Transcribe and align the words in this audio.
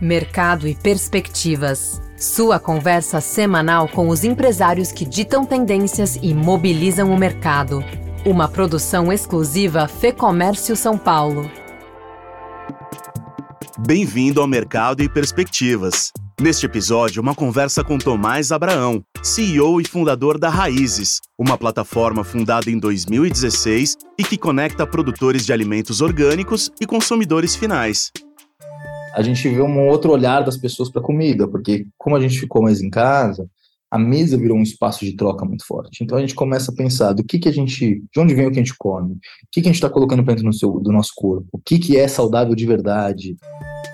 Mercado 0.00 0.66
e 0.66 0.74
Perspectivas. 0.74 2.00
Sua 2.16 2.58
conversa 2.58 3.20
semanal 3.20 3.88
com 3.88 4.08
os 4.08 4.24
empresários 4.24 4.90
que 4.92 5.04
ditam 5.04 5.44
tendências 5.44 6.18
e 6.22 6.34
mobilizam 6.34 7.12
o 7.12 7.18
mercado. 7.18 7.84
Uma 8.24 8.48
produção 8.48 9.12
exclusiva 9.12 9.88
Fê 9.88 10.12
Comércio 10.12 10.76
São 10.76 10.96
Paulo. 10.96 11.50
Bem-vindo 13.78 14.40
ao 14.40 14.46
Mercado 14.46 15.02
e 15.02 15.08
Perspectivas. 15.08 16.12
Neste 16.40 16.66
episódio, 16.66 17.22
uma 17.22 17.34
conversa 17.34 17.84
com 17.84 17.98
Tomás 17.98 18.50
Abraão, 18.50 19.04
CEO 19.22 19.80
e 19.80 19.84
fundador 19.84 20.38
da 20.38 20.48
Raízes, 20.48 21.20
uma 21.38 21.58
plataforma 21.58 22.24
fundada 22.24 22.70
em 22.70 22.78
2016 22.78 23.96
e 24.18 24.24
que 24.24 24.38
conecta 24.38 24.86
produtores 24.86 25.44
de 25.44 25.52
alimentos 25.52 26.00
orgânicos 26.00 26.70
e 26.80 26.86
consumidores 26.86 27.54
finais 27.54 28.10
a 29.14 29.22
gente 29.22 29.48
vê 29.48 29.60
um 29.60 29.88
outro 29.88 30.10
olhar 30.10 30.42
das 30.42 30.56
pessoas 30.56 30.90
para 30.90 31.00
a 31.00 31.04
comida, 31.04 31.46
porque 31.46 31.86
como 31.98 32.16
a 32.16 32.20
gente 32.20 32.38
ficou 32.38 32.62
mais 32.62 32.80
em 32.80 32.90
casa, 32.90 33.48
a 33.90 33.98
mesa 33.98 34.38
virou 34.38 34.56
um 34.56 34.62
espaço 34.62 35.04
de 35.04 35.14
troca 35.14 35.44
muito 35.44 35.66
forte. 35.66 36.02
Então 36.02 36.16
a 36.16 36.20
gente 36.22 36.34
começa 36.34 36.72
a 36.72 36.74
pensar 36.74 37.12
do 37.12 37.22
que 37.22 37.38
que 37.38 37.48
a 37.48 37.52
gente, 37.52 38.02
de 38.10 38.20
onde 38.20 38.34
vem 38.34 38.46
o 38.46 38.50
que 38.50 38.58
a 38.58 38.62
gente 38.62 38.74
come, 38.78 39.12
o 39.12 39.18
que 39.52 39.60
que 39.60 39.68
a 39.68 39.70
gente 39.70 39.74
está 39.74 39.90
colocando 39.90 40.24
para 40.24 40.34
dentro 40.34 40.50
do, 40.50 40.56
seu, 40.56 40.80
do 40.80 40.90
nosso 40.90 41.12
corpo, 41.14 41.46
o 41.52 41.58
que 41.58 41.78
que 41.78 41.98
é 41.98 42.08
saudável 42.08 42.54
de 42.54 42.64
verdade. 42.64 43.36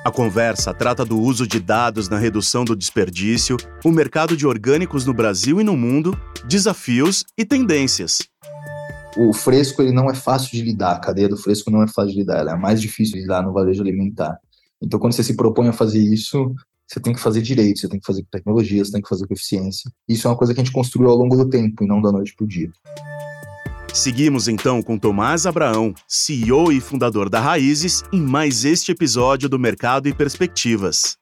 A 0.04 0.12
conversa 0.12 0.72
trata 0.72 1.04
do 1.04 1.20
uso 1.20 1.48
de 1.48 1.58
dados 1.58 2.08
na 2.08 2.16
redução 2.16 2.64
do 2.64 2.77
desperdício, 2.77 3.56
o 3.84 3.91
mercado 3.91 4.36
de 4.36 4.46
orgânicos 4.46 5.05
no 5.05 5.12
Brasil 5.12 5.60
e 5.60 5.64
no 5.64 5.77
mundo, 5.77 6.16
desafios 6.46 7.24
e 7.36 7.44
tendências. 7.44 8.19
O 9.16 9.32
fresco 9.32 9.82
ele 9.82 9.91
não 9.91 10.08
é 10.08 10.14
fácil 10.14 10.52
de 10.52 10.62
lidar, 10.62 10.92
a 10.92 11.00
cadeia 11.00 11.28
do 11.28 11.36
fresco 11.36 11.72
não 11.72 11.82
é 11.82 11.88
fácil 11.88 12.12
de 12.12 12.20
lidar, 12.20 12.38
ela 12.38 12.52
é 12.52 12.56
mais 12.56 12.80
difícil 12.80 13.14
de 13.14 13.22
lidar 13.22 13.42
no 13.42 13.52
varejo 13.52 13.82
alimentar. 13.82 14.38
Então, 14.82 14.98
quando 14.98 15.12
você 15.12 15.24
se 15.24 15.34
propõe 15.34 15.68
a 15.68 15.73
fazer 15.73 15.98
isso, 15.98 16.55
você 16.86 17.00
tem 17.00 17.12
que 17.12 17.20
fazer 17.20 17.42
direito, 17.42 17.80
você 17.80 17.88
tem 17.88 17.98
que 17.98 18.06
fazer 18.06 18.23
com 18.23 18.28
tecnologia, 18.30 18.84
você 18.84 18.92
tem 18.92 19.02
que 19.02 19.09
fazer 19.09 19.27
com 19.27 19.34
eficiência. 19.34 19.91
Isso 20.08 20.27
é 20.27 20.30
uma 20.30 20.36
coisa 20.36 20.55
que 20.55 20.61
a 20.61 20.64
gente 20.64 20.72
construiu 20.72 21.11
ao 21.11 21.16
longo 21.16 21.36
do 21.36 21.48
tempo 21.48 21.84
e 21.84 21.86
não 21.86 22.00
da 22.00 22.12
noite 22.12 22.34
para 22.34 22.44
o 22.44 22.48
dia. 22.48 22.70
Seguimos 23.92 24.47
então 24.47 24.80
com 24.80 24.98
Tomás 24.98 25.47
Abraão, 25.47 25.92
CEO 26.06 26.70
e 26.70 26.80
fundador 26.80 27.28
da 27.28 27.41
Raízes, 27.41 28.02
em 28.12 28.20
mais 28.20 28.64
este 28.64 28.92
episódio 28.92 29.48
do 29.48 29.58
Mercado 29.58 30.08
e 30.08 30.14
Perspectivas. 30.14 31.17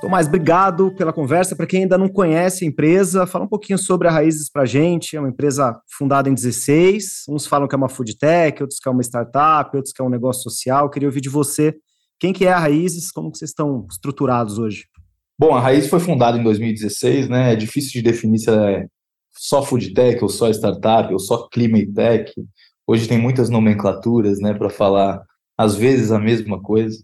Tomás, 0.00 0.26
obrigado 0.26 0.92
pela 0.96 1.12
conversa. 1.12 1.54
Para 1.54 1.66
quem 1.66 1.82
ainda 1.82 1.96
não 1.96 2.08
conhece 2.08 2.64
a 2.64 2.68
empresa, 2.68 3.24
fala 3.24 3.44
um 3.44 3.48
pouquinho 3.48 3.78
sobre 3.78 4.08
a 4.08 4.10
Raízes 4.10 4.50
para 4.50 4.62
a 4.62 4.66
gente. 4.66 5.16
É 5.16 5.20
uma 5.20 5.28
empresa 5.28 5.80
fundada 5.96 6.28
em 6.28 6.34
16. 6.34 7.22
Uns 7.28 7.46
falam 7.46 7.68
que 7.68 7.74
é 7.74 7.78
uma 7.78 7.88
food 7.88 8.18
tech, 8.18 8.60
outros 8.60 8.80
que 8.80 8.88
é 8.88 8.90
uma 8.90 9.02
startup, 9.02 9.76
outros 9.76 9.92
que 9.92 10.02
é 10.02 10.04
um 10.04 10.10
negócio 10.10 10.42
social. 10.42 10.90
queria 10.90 11.08
ouvir 11.08 11.20
de 11.20 11.28
você 11.28 11.76
quem 12.22 12.32
que 12.32 12.46
é 12.46 12.52
a 12.52 12.58
Raízes? 12.60 13.10
Como 13.10 13.32
que 13.32 13.38
vocês 13.38 13.50
estão 13.50 13.84
estruturados 13.90 14.56
hoje? 14.56 14.84
Bom, 15.36 15.56
a 15.56 15.60
Raízes 15.60 15.90
foi 15.90 15.98
fundada 15.98 16.38
em 16.38 16.42
2016, 16.44 17.28
né? 17.28 17.52
É 17.52 17.56
difícil 17.56 17.90
de 17.94 18.02
definir 18.02 18.38
se 18.38 18.48
é 18.48 18.86
só 19.36 19.60
food 19.60 19.92
tech 19.92 20.22
ou 20.22 20.28
só 20.28 20.48
startup 20.50 21.12
ou 21.12 21.18
só 21.18 21.48
climate 21.48 21.92
tech. 21.92 22.32
Hoje 22.86 23.08
tem 23.08 23.18
muitas 23.18 23.50
nomenclaturas, 23.50 24.38
né, 24.38 24.54
para 24.54 24.70
falar 24.70 25.20
às 25.58 25.74
vezes 25.74 26.12
a 26.12 26.18
mesma 26.20 26.62
coisa. 26.62 26.96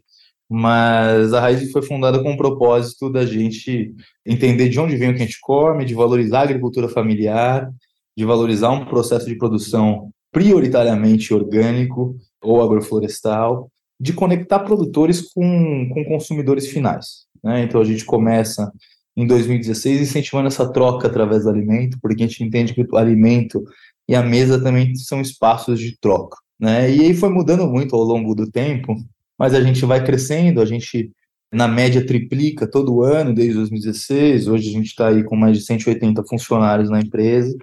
Mas 0.49 1.33
a 1.33 1.41
Raízes 1.41 1.73
foi 1.73 1.83
fundada 1.83 2.23
com 2.23 2.35
o 2.35 2.37
propósito 2.37 3.11
da 3.11 3.27
gente 3.27 3.93
entender 4.25 4.69
de 4.69 4.79
onde 4.79 4.97
vem 4.97 5.11
o 5.11 5.17
que 5.17 5.23
a 5.23 5.25
gente 5.25 5.41
come, 5.41 5.85
de 5.85 5.95
valorizar 5.95 6.39
a 6.39 6.45
agricultura 6.45 6.89
familiar, 6.89 7.69
de 8.17 8.25
valorizar 8.25 8.71
um 8.71 8.85
processo 8.85 9.27
de 9.27 9.35
produção 9.35 10.13
prioritariamente 10.31 11.35
orgânico 11.35 12.15
ou 12.41 12.63
agroflorestal 12.63 13.69
de 14.01 14.13
conectar 14.13 14.61
produtores 14.61 15.23
com, 15.33 15.89
com 15.93 16.05
consumidores 16.05 16.69
finais. 16.69 17.27
Né? 17.43 17.65
Então 17.65 17.81
a 17.81 17.85
gente 17.85 18.05
começa 18.05 18.73
em 19.17 19.27
2016 19.27 20.01
incentivando 20.03 20.47
essa 20.47 20.73
troca 20.73 21.09
através 21.09 21.45
do 21.45 21.51
alimento, 21.51 21.99
porque 22.01 22.23
a 22.23 22.27
gente 22.27 22.45
entende 22.45 22.75
que 22.75 22.87
o 22.89 22.97
alimento 22.97 23.65
e 24.09 24.15
a 24.15 24.23
mesa 24.23 24.63
também 24.63 24.95
são 24.95 25.21
espaços 25.21 25.81
de 25.81 25.99
troca. 26.01 26.37
Né? 26.59 26.91
E 26.95 27.01
aí 27.01 27.15
foi 27.15 27.29
mudando 27.29 27.67
muito 27.67 27.97
ao 27.97 28.03
longo 28.03 28.35
do 28.35 28.51
tempo, 28.51 28.95
mas 29.39 29.55
a 29.55 29.61
gente 29.61 29.85
vai 29.85 30.05
crescendo, 30.05 30.61
a 30.61 30.65
gente 30.65 31.11
na 31.53 31.67
média 31.67 32.05
triplica 32.05 32.71
todo 32.71 33.03
ano 33.03 33.35
desde 33.35 33.55
2016. 33.55 34.49
Hoje 34.49 34.69
a 34.69 34.73
gente 34.73 34.87
está 34.87 35.09
aí 35.09 35.25
com 35.25 35.35
mais 35.35 35.57
de 35.57 35.65
180 35.65 36.23
funcionários 36.25 36.91
na 36.91 37.01
empresa. 37.01 37.57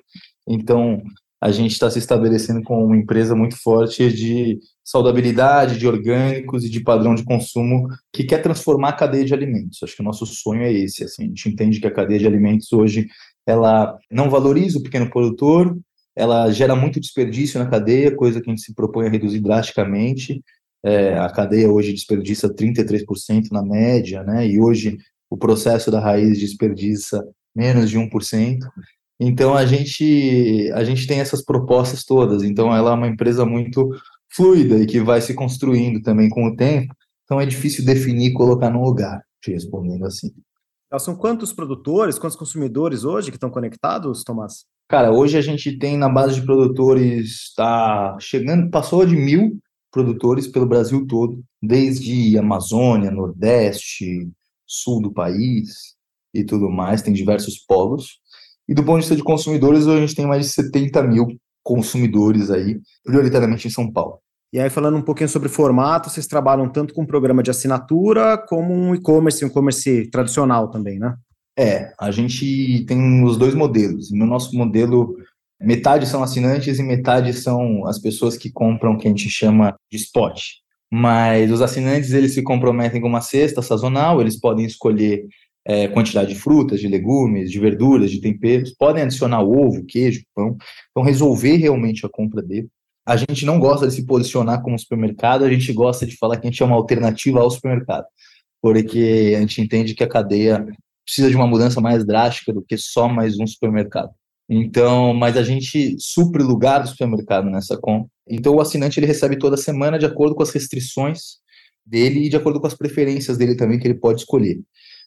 Então 0.47 1.01
a 1.41 1.51
gente 1.51 1.71
está 1.71 1.89
se 1.89 1.99
estabelecendo 1.99 2.63
como 2.63 2.85
uma 2.85 2.97
empresa 2.97 3.35
muito 3.35 3.55
forte 3.61 4.11
de 4.11 4.59
saudabilidade, 4.83 5.77
de 5.77 5.87
orgânicos 5.87 6.63
e 6.63 6.69
de 6.69 6.79
padrão 6.79 7.13
de 7.13 7.23
consumo 7.23 7.87
que 8.13 8.23
quer 8.23 8.41
transformar 8.41 8.89
a 8.89 8.93
cadeia 8.93 9.25
de 9.25 9.33
alimentos. 9.33 9.79
Acho 9.83 9.95
que 9.95 10.01
o 10.01 10.05
nosso 10.05 10.25
sonho 10.25 10.61
é 10.61 10.71
esse. 10.71 11.03
Assim, 11.03 11.23
a 11.23 11.27
gente 11.27 11.49
entende 11.49 11.79
que 11.79 11.87
a 11.87 11.93
cadeia 11.93 12.19
de 12.19 12.27
alimentos 12.27 12.71
hoje 12.71 13.07
ela 13.45 13.97
não 14.09 14.29
valoriza 14.29 14.79
o 14.79 14.83
pequeno 14.83 15.09
produtor, 15.09 15.77
ela 16.15 16.49
gera 16.51 16.75
muito 16.75 16.99
desperdício 16.99 17.59
na 17.59 17.69
cadeia, 17.69 18.15
coisa 18.15 18.41
que 18.41 18.49
a 18.49 18.53
gente 18.53 18.63
se 18.63 18.73
propõe 18.73 19.07
a 19.07 19.09
reduzir 19.09 19.41
drasticamente. 19.41 20.41
É, 20.83 21.17
a 21.17 21.29
cadeia 21.29 21.69
hoje 21.69 21.91
desperdiça 21.91 22.47
33% 22.47 23.51
na 23.51 23.61
média, 23.61 24.23
né? 24.23 24.47
E 24.47 24.59
hoje 24.59 24.97
o 25.29 25.37
processo 25.37 25.91
da 25.91 25.99
raiz 25.99 26.39
desperdiça 26.39 27.23
menos 27.55 27.89
de 27.89 27.97
1%. 27.97 28.59
Então 29.19 29.55
a 29.55 29.65
gente 29.65 30.71
a 30.73 30.83
gente 30.83 31.07
tem 31.07 31.19
essas 31.19 31.43
propostas 31.43 32.03
todas. 32.03 32.43
Então 32.43 32.75
ela 32.75 32.91
é 32.91 32.93
uma 32.93 33.07
empresa 33.07 33.45
muito 33.45 33.89
fluida 34.29 34.77
e 34.77 34.85
que 34.85 34.99
vai 34.99 35.21
se 35.21 35.33
construindo 35.33 36.01
também 36.01 36.29
com 36.29 36.47
o 36.47 36.55
tempo. 36.55 36.93
Então 37.23 37.39
é 37.39 37.45
difícil 37.45 37.85
definir 37.85 38.29
e 38.29 38.33
colocar 38.33 38.69
num 38.69 38.83
lugar, 38.83 39.21
te 39.41 39.51
respondendo 39.51 40.05
assim. 40.05 40.31
São 40.99 41.15
quantos 41.15 41.51
produtores, 41.51 42.17
quantos 42.17 42.37
consumidores 42.37 43.03
hoje 43.03 43.29
que 43.29 43.35
estão 43.35 43.49
conectados, 43.49 44.23
Tomás? 44.23 44.65
Cara, 44.87 45.11
hoje 45.11 45.37
a 45.37 45.41
gente 45.41 45.77
tem 45.77 45.97
na 45.97 46.07
base 46.07 46.35
de 46.35 46.45
produtores, 46.45 47.47
está 47.47 48.15
chegando, 48.19 48.69
passou 48.69 49.05
de 49.05 49.15
mil 49.15 49.59
produtores 49.91 50.47
pelo 50.47 50.65
Brasil 50.65 51.05
todo, 51.07 51.43
desde 51.61 52.37
Amazônia, 52.37 53.11
Nordeste, 53.11 54.29
Sul 54.65 55.01
do 55.01 55.11
país 55.11 55.95
e 56.33 56.43
tudo 56.43 56.69
mais, 56.69 57.01
tem 57.01 57.13
diversos 57.13 57.57
polos. 57.57 58.19
E 58.67 58.73
do 58.73 58.83
ponto 58.83 58.95
de 58.95 59.01
vista 59.01 59.15
de 59.15 59.23
consumidores, 59.23 59.85
hoje 59.85 59.97
a 59.97 60.01
gente 60.01 60.15
tem 60.15 60.25
mais 60.25 60.45
de 60.45 60.51
70 60.53 61.03
mil 61.03 61.27
consumidores 61.63 62.51
aí, 62.51 62.79
prioritariamente 63.03 63.67
em 63.67 63.71
São 63.71 63.91
Paulo. 63.91 64.19
E 64.53 64.59
aí, 64.59 64.69
falando 64.69 64.97
um 64.97 65.01
pouquinho 65.01 65.27
sobre 65.27 65.49
formato, 65.49 66.09
vocês 66.09 66.27
trabalham 66.27 66.69
tanto 66.69 66.93
com 66.93 67.05
programa 67.05 67.43
de 67.43 67.51
assinatura 67.51 68.37
como 68.37 68.73
um 68.73 68.95
e-commerce, 68.95 69.43
um 69.43 69.49
e-commerce 69.49 70.09
tradicional 70.09 70.69
também, 70.69 70.97
né? 70.97 71.15
É, 71.57 71.93
a 71.99 72.11
gente 72.11 72.85
tem 72.85 73.23
os 73.23 73.37
dois 73.37 73.53
modelos. 73.53 74.11
No 74.11 74.25
nosso 74.25 74.55
modelo, 74.55 75.15
metade 75.59 76.07
são 76.07 76.21
assinantes 76.23 76.79
e 76.79 76.83
metade 76.83 77.33
são 77.33 77.85
as 77.85 77.99
pessoas 77.99 78.37
que 78.37 78.51
compram 78.51 78.97
que 78.97 79.07
a 79.07 79.09
gente 79.09 79.29
chama 79.29 79.75
de 79.91 79.97
spot. 79.97 80.41
Mas 80.91 81.51
os 81.51 81.61
assinantes, 81.61 82.13
eles 82.13 82.33
se 82.33 82.43
comprometem 82.43 83.01
com 83.01 83.07
uma 83.07 83.21
cesta 83.21 83.61
sazonal, 83.61 84.21
eles 84.21 84.39
podem 84.39 84.65
escolher 84.65 85.25
é, 85.65 85.87
quantidade 85.87 86.33
de 86.33 86.39
frutas, 86.39 86.79
de 86.79 86.87
legumes, 86.87 87.51
de 87.51 87.59
verduras, 87.59 88.11
de 88.11 88.21
temperos, 88.21 88.71
podem 88.77 89.03
adicionar 89.03 89.41
ovo, 89.41 89.83
queijo, 89.85 90.23
pão, 90.35 90.55
então 90.91 91.03
resolver 91.03 91.55
realmente 91.57 92.05
a 92.05 92.09
compra 92.09 92.41
dele. 92.41 92.67
A 93.05 93.17
gente 93.17 93.45
não 93.45 93.59
gosta 93.59 93.87
de 93.87 93.93
se 93.93 94.05
posicionar 94.05 94.61
como 94.61 94.77
supermercado, 94.77 95.43
a 95.43 95.49
gente 95.49 95.71
gosta 95.73 96.05
de 96.05 96.17
falar 96.17 96.37
que 96.37 96.47
a 96.47 96.49
gente 96.49 96.61
é 96.61 96.65
uma 96.65 96.75
alternativa 96.75 97.39
ao 97.39 97.49
supermercado, 97.49 98.05
porque 98.61 99.33
a 99.35 99.41
gente 99.41 99.61
entende 99.61 99.93
que 99.93 100.03
a 100.03 100.09
cadeia 100.09 100.65
precisa 101.03 101.29
de 101.29 101.35
uma 101.35 101.47
mudança 101.47 101.79
mais 101.79 102.05
drástica 102.05 102.51
do 102.51 102.63
que 102.63 102.77
só 102.77 103.07
mais 103.07 103.39
um 103.39 103.45
supermercado. 103.45 104.09
Então, 104.49 105.13
mas 105.13 105.37
a 105.37 105.43
gente 105.43 105.95
supre 105.99 106.43
o 106.43 106.47
lugar 106.47 106.81
do 106.81 106.87
supermercado 106.87 107.49
nessa 107.49 107.77
compra. 107.77 108.09
Então, 108.27 108.55
o 108.55 108.61
assinante 108.61 108.99
ele 108.99 109.07
recebe 109.07 109.37
toda 109.37 109.57
semana 109.57 109.97
de 109.97 110.05
acordo 110.05 110.35
com 110.35 110.43
as 110.43 110.51
restrições 110.51 111.37
dele 111.85 112.25
e 112.25 112.29
de 112.29 112.35
acordo 112.35 112.59
com 112.59 112.67
as 112.67 112.73
preferências 112.73 113.37
dele 113.37 113.55
também 113.55 113.79
que 113.79 113.87
ele 113.87 113.99
pode 113.99 114.21
escolher. 114.21 114.59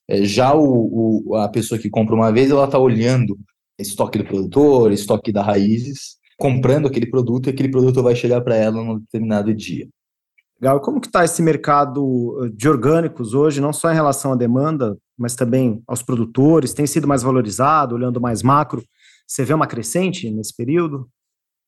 É, 0.09 0.25
já 0.25 0.55
o, 0.55 1.27
o, 1.27 1.37
a 1.37 1.49
pessoa 1.49 1.79
que 1.79 1.91
compra 1.91 2.15
uma 2.15 2.33
vez, 2.33 2.51
ela 2.51 2.65
está 2.65 2.79
olhando 2.79 3.39
estoque 3.79 4.19
do 4.19 4.25
produtor, 4.25 4.91
estoque 4.91 5.31
da 5.31 5.43
raízes, 5.43 6.17
comprando 6.37 6.89
aquele 6.89 7.07
produto 7.07 7.47
e 7.47 7.51
aquele 7.51 7.71
produto 7.71 8.03
vai 8.03 8.17
chegar 8.17 8.41
para 8.41 8.57
ela 8.57 8.83
num 8.83 8.99
determinado 8.99 9.55
dia. 9.55 9.89
Legal. 10.61 10.81
Como 10.81 11.01
que 11.01 11.07
está 11.07 11.25
esse 11.25 11.41
mercado 11.41 12.45
eh, 12.45 12.51
de 12.53 12.69
orgânicos 12.69 13.33
hoje, 13.35 13.61
não 13.61 13.73
só 13.73 13.91
em 13.91 13.95
relação 13.95 14.33
à 14.33 14.37
demanda, 14.37 14.97
mas 15.17 15.37
também 15.37 15.81
aos 15.87 16.03
produtores? 16.03 16.75
Tem 16.75 16.87
sido 16.87 17.07
mais 17.07 17.23
valorizado, 17.23 17.95
olhando 17.95 18.21
mais 18.21 18.43
macro? 18.43 18.83
Você 19.27 19.45
vê 19.45 19.55
uma 19.55 19.67
crescente 19.67 20.31
nesse 20.31 20.57
período? 20.57 21.09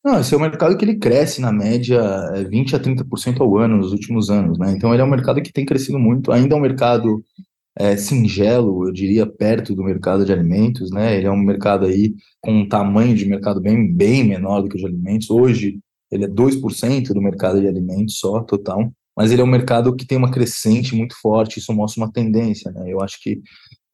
Não, 0.03 0.19
esse 0.19 0.33
é 0.33 0.37
um 0.37 0.41
mercado 0.41 0.75
que 0.75 0.83
ele 0.83 0.97
cresce 0.97 1.39
na 1.39 1.51
média 1.51 2.01
20 2.49 2.73
é, 2.73 2.75
a 2.75 2.79
30% 2.79 3.39
ao 3.39 3.57
ano 3.57 3.77
nos 3.77 3.91
últimos 3.91 4.29
anos, 4.31 4.57
né? 4.57 4.73
Então 4.75 4.91
ele 4.91 5.01
é 5.01 5.05
um 5.05 5.09
mercado 5.09 5.41
que 5.41 5.53
tem 5.53 5.65
crescido 5.65 5.99
muito, 5.99 6.31
ainda 6.31 6.55
é 6.55 6.57
um 6.57 6.61
mercado 6.61 7.23
é, 7.77 7.95
singelo, 7.95 8.87
eu 8.87 8.91
diria, 8.91 9.25
perto 9.25 9.73
do 9.73 9.83
mercado 9.83 10.25
de 10.25 10.31
alimentos, 10.33 10.91
né? 10.91 11.17
Ele 11.17 11.27
é 11.27 11.31
um 11.31 11.37
mercado 11.37 11.85
aí 11.85 12.13
com 12.41 12.51
um 12.51 12.67
tamanho 12.67 13.15
de 13.15 13.25
mercado 13.25 13.61
bem, 13.61 13.91
bem 13.91 14.23
menor 14.23 14.61
do 14.61 14.69
que 14.69 14.75
os 14.75 14.81
de 14.81 14.87
alimentos. 14.87 15.29
Hoje, 15.29 15.79
ele 16.11 16.25
é 16.25 16.27
2% 16.27 17.13
do 17.13 17.21
mercado 17.21 17.61
de 17.61 17.67
alimentos 17.67 18.17
só, 18.19 18.41
total. 18.41 18.91
mas 19.15 19.31
ele 19.31 19.41
é 19.41 19.45
um 19.45 19.47
mercado 19.47 19.95
que 19.95 20.05
tem 20.05 20.17
uma 20.17 20.31
crescente 20.31 20.95
muito 20.95 21.15
forte, 21.21 21.59
isso 21.59 21.73
mostra 21.73 22.03
uma 22.03 22.11
tendência, 22.11 22.71
né? 22.71 22.91
Eu 22.91 23.01
acho 23.01 23.21
que, 23.21 23.41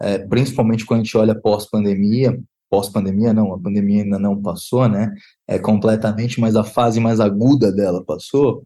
é, 0.02 0.18
principalmente 0.20 0.86
quando 0.86 1.02
a 1.02 1.04
gente 1.04 1.18
olha 1.18 1.40
pós-pandemia, 1.40 2.40
pós-pandemia 2.70 3.34
não, 3.34 3.54
a 3.54 3.60
pandemia 3.60 4.04
ainda 4.04 4.20
não 4.20 4.42
passou, 4.42 4.88
né? 4.90 5.14
É 5.48 5.60
completamente, 5.60 6.40
mas 6.40 6.56
a 6.56 6.64
fase 6.64 7.00
mais 7.00 7.20
aguda 7.20 7.72
dela 7.72 8.04
passou. 8.04 8.64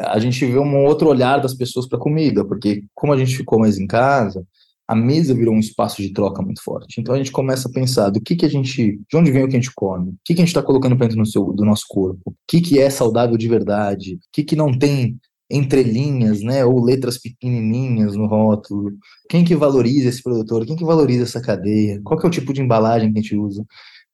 A 0.00 0.18
gente 0.18 0.44
vê 0.46 0.58
um 0.58 0.84
outro 0.84 1.08
olhar 1.08 1.38
das 1.38 1.54
pessoas 1.54 1.86
para 1.86 1.98
comida, 1.98 2.44
porque 2.44 2.84
como 2.94 3.12
a 3.12 3.16
gente 3.16 3.36
ficou 3.36 3.58
mais 3.58 3.78
em 3.78 3.86
casa, 3.86 4.46
a 4.90 4.94
mesa 4.94 5.32
virou 5.32 5.54
um 5.54 5.60
espaço 5.60 6.02
de 6.02 6.12
troca 6.12 6.42
muito 6.42 6.62
forte. 6.64 7.00
Então 7.00 7.14
a 7.14 7.18
gente 7.18 7.30
começa 7.30 7.68
a 7.68 7.72
pensar 7.72 8.10
do 8.10 8.20
que 8.20 8.34
que 8.34 8.44
a 8.44 8.48
gente, 8.48 9.00
de 9.08 9.16
onde 9.16 9.30
vem 9.30 9.44
o 9.44 9.48
que 9.48 9.56
a 9.56 9.60
gente 9.60 9.72
come, 9.72 10.08
o 10.10 10.14
que 10.24 10.34
que 10.34 10.40
a 10.40 10.44
gente 10.44 10.48
está 10.48 10.62
colocando 10.62 10.96
dentro 10.96 11.16
do, 11.16 11.26
seu, 11.26 11.52
do 11.52 11.64
nosso 11.64 11.84
corpo, 11.88 12.20
o 12.24 12.34
que 12.48 12.60
que 12.60 12.78
é 12.80 12.90
saudável 12.90 13.36
de 13.36 13.46
verdade, 13.46 14.14
o 14.14 14.18
que 14.32 14.42
que 14.42 14.56
não 14.56 14.76
tem 14.76 15.16
entrelinhas, 15.48 16.42
né, 16.42 16.64
ou 16.64 16.82
letras 16.82 17.18
pequenininhas 17.18 18.16
no 18.16 18.26
rótulo. 18.26 18.92
Quem 19.28 19.44
que 19.44 19.54
valoriza 19.54 20.08
esse 20.08 20.22
produtor? 20.22 20.64
Quem 20.66 20.76
que 20.76 20.84
valoriza 20.84 21.24
essa 21.24 21.40
cadeia? 21.40 22.00
Qual 22.04 22.18
que 22.18 22.26
é 22.26 22.28
o 22.28 22.32
tipo 22.32 22.52
de 22.52 22.62
embalagem 22.62 23.12
que 23.12 23.18
a 23.18 23.22
gente 23.22 23.36
usa? 23.36 23.64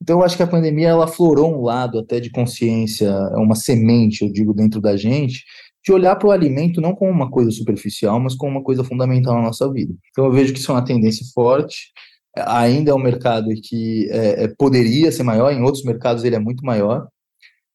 Então 0.03 0.19
eu 0.19 0.25
acho 0.25 0.37
que 0.37 0.43
a 0.43 0.47
pandemia 0.47 0.89
ela 0.89 1.07
florou 1.07 1.59
um 1.59 1.63
lado 1.63 1.99
até 1.99 2.21
de 2.21 2.31
consciência, 2.31 3.07
é 3.07 3.39
uma 3.39 3.55
semente, 3.55 4.25
eu 4.25 4.31
digo, 4.31 4.53
dentro 4.53 4.81
da 4.81 4.97
gente, 4.97 5.45
de 5.87 5.93
olhar 5.93 6.17
para 6.17 6.27
o 6.27 6.33
alimento 6.33 6.81
não 6.81 6.97
como 6.97 7.13
uma 7.13 7.31
coisa 7.31 7.51
superficial, 7.53 8.19
mas 8.19 8.35
como 8.35 8.51
uma 8.51 8.63
coisa 8.63 8.83
fundamental 8.83 9.37
na 9.37 9.43
nossa 9.43 9.73
vida. 9.73 9.95
Então 10.11 10.25
eu 10.25 10.33
vejo 10.33 10.53
que 10.53 10.59
isso 10.59 10.73
é 10.73 10.75
uma 10.75 10.85
tendência 10.85 11.25
forte. 11.33 11.93
Ainda 12.37 12.91
é 12.91 12.95
um 12.95 12.99
mercado 12.99 13.49
que 13.63 14.09
é, 14.11 14.45
é, 14.45 14.49
poderia 14.49 15.13
ser 15.13 15.23
maior, 15.23 15.53
em 15.53 15.63
outros 15.63 15.85
mercados 15.85 16.25
ele 16.25 16.35
é 16.35 16.41
muito 16.41 16.67
maior. 16.67 17.07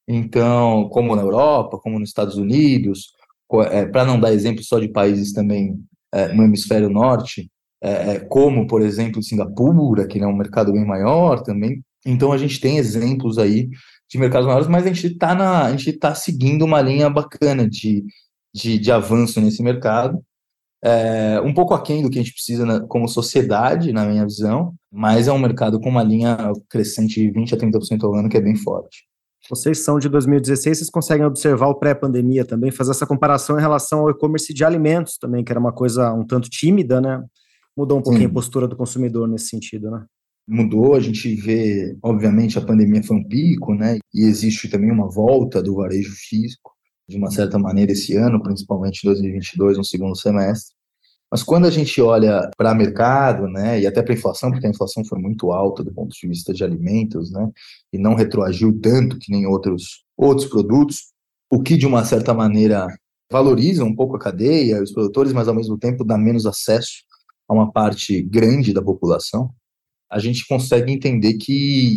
Então, 0.08 0.90
como 0.90 1.16
na 1.16 1.22
Europa, 1.22 1.80
como 1.80 1.98
nos 1.98 2.10
Estados 2.10 2.36
Unidos, 2.36 3.14
é, 3.72 3.86
para 3.86 4.04
não 4.06 4.20
dar 4.20 4.34
exemplo 4.34 4.62
só 4.62 4.78
de 4.78 4.90
países 4.90 5.32
também 5.32 5.80
é, 6.14 6.34
no 6.34 6.44
hemisfério 6.44 6.90
norte, 6.90 7.50
é, 7.82 8.16
é, 8.16 8.20
como, 8.20 8.68
por 8.68 8.82
exemplo, 8.82 9.24
Singapura, 9.24 10.06
que 10.06 10.20
é 10.20 10.28
um 10.28 10.36
mercado 10.36 10.74
bem 10.74 10.86
maior 10.86 11.42
também. 11.42 11.82
Então, 12.06 12.32
a 12.32 12.38
gente 12.38 12.60
tem 12.60 12.78
exemplos 12.78 13.38
aí 13.38 13.70
de 14.10 14.18
mercados 14.18 14.46
maiores, 14.46 14.68
mas 14.68 14.84
a 14.84 14.88
gente 14.88 15.08
está 15.08 15.66
a 15.66 15.72
gente 15.72 15.94
tá 15.94 16.14
seguindo 16.14 16.66
uma 16.66 16.82
linha 16.82 17.10
bacana 17.10 17.68
de, 17.68 18.04
de, 18.54 18.78
de 18.78 18.92
avanço 18.92 19.40
nesse 19.40 19.64
mercado. 19.64 20.22
É, 20.84 21.40
um 21.42 21.54
pouco 21.54 21.74
aquém 21.74 22.02
do 22.02 22.10
que 22.10 22.18
a 22.18 22.22
gente 22.22 22.34
precisa 22.34 22.66
na, 22.66 22.82
como 22.82 23.08
sociedade, 23.08 23.94
na 23.94 24.06
minha 24.06 24.24
visão, 24.26 24.74
mas 24.92 25.28
é 25.28 25.32
um 25.32 25.38
mercado 25.38 25.80
com 25.80 25.90
uma 25.90 26.04
linha 26.04 26.52
crescente 26.68 27.22
de 27.22 27.32
20% 27.32 27.54
a 27.54 27.58
30% 27.58 28.04
ao 28.04 28.16
ano 28.16 28.28
que 28.28 28.38
é 28.38 28.42
bem 28.42 28.56
forte. 28.56 29.06
Vocês 29.50 29.84
são 29.84 30.00
de 30.00 30.10
2016, 30.10 30.78
vocês 30.78 30.90
conseguem 30.90 31.26
observar 31.26 31.68
o 31.68 31.76
pré-pandemia 31.76 32.46
também, 32.46 32.72
fazer 32.72 32.92
essa 32.92 33.08
comparação 33.08 33.58
em 33.58 33.62
relação 33.62 34.02
ao 34.02 34.10
e-commerce 34.10 34.54
de 34.54 34.64
alimentos 34.64 35.18
também, 35.18 35.44
que 35.44 35.52
era 35.52 35.60
uma 35.60 35.72
coisa 35.72 36.14
um 36.14 36.26
tanto 36.26 36.50
tímida, 36.50 37.00
né? 37.00 37.24
Mudou 37.76 38.00
um 38.00 38.02
pouquinho 38.02 38.26
Sim. 38.26 38.32
a 38.32 38.34
postura 38.34 38.68
do 38.68 38.76
consumidor 38.76 39.28
nesse 39.28 39.48
sentido, 39.48 39.90
né? 39.90 40.06
Mudou, 40.48 40.96
a 40.96 41.00
gente 41.00 41.34
vê, 41.36 41.98
obviamente, 42.04 42.58
a 42.58 42.66
pandemia 42.66 43.04
foi 43.04 43.18
um 43.18 43.28
pico, 43.28 43.74
né? 43.74 43.98
E 44.14 44.24
existe 44.26 44.70
também 44.70 44.92
uma 44.92 45.10
volta 45.10 45.62
do 45.62 45.76
varejo 45.76 46.12
físico, 46.12 46.72
de 47.08 47.18
uma 47.18 47.32
certa 47.32 47.58
maneira, 47.60 47.92
esse 47.92 48.16
ano, 48.16 48.42
principalmente 48.42 49.04
em 49.04 49.08
2022, 49.08 49.78
no 49.78 49.84
segundo 49.84 50.16
semestre. 50.16 50.76
Mas 51.32 51.44
quando 51.44 51.66
a 51.66 51.70
gente 51.70 52.02
olha 52.02 52.50
para 52.58 52.74
o 52.74 52.76
mercado, 52.76 53.48
né, 53.48 53.80
e 53.80 53.88
até 53.88 54.04
para 54.04 54.14
a 54.14 54.18
inflação, 54.18 54.52
porque 54.52 54.68
a 54.68 54.70
inflação 54.70 55.04
foi 55.06 55.18
muito 55.18 55.52
alta 55.54 55.82
do 55.82 55.94
ponto 55.94 56.14
de 56.14 56.28
vista 56.28 56.54
de 56.54 56.62
alimentos, 56.62 57.32
né, 57.32 57.50
e 57.94 57.98
não 57.98 58.16
retroagiu 58.16 58.78
tanto 58.82 59.18
que 59.18 59.32
nem 59.32 59.46
outros, 59.46 60.04
outros 60.18 60.50
produtos, 60.50 61.14
o 61.50 61.62
que 61.64 61.78
de 61.78 61.88
uma 61.88 62.04
certa 62.04 62.34
maneira 62.34 62.86
valoriza 63.32 63.86
um 63.86 63.96
pouco 63.96 64.18
a 64.18 64.20
cadeia, 64.20 64.84
os 64.84 64.92
produtores, 64.92 65.32
mas 65.32 65.48
ao 65.48 65.56
mesmo 65.56 65.78
tempo 65.78 66.04
dá 66.04 66.18
menos 66.18 66.46
acesso 66.46 67.04
a 67.48 67.54
uma 67.54 67.72
parte 67.72 68.22
grande 68.22 68.74
da 68.74 68.82
população 68.82 69.54
a 70.12 70.20
gente 70.20 70.46
consegue 70.48 70.92
entender 70.92 71.36
que, 71.36 71.96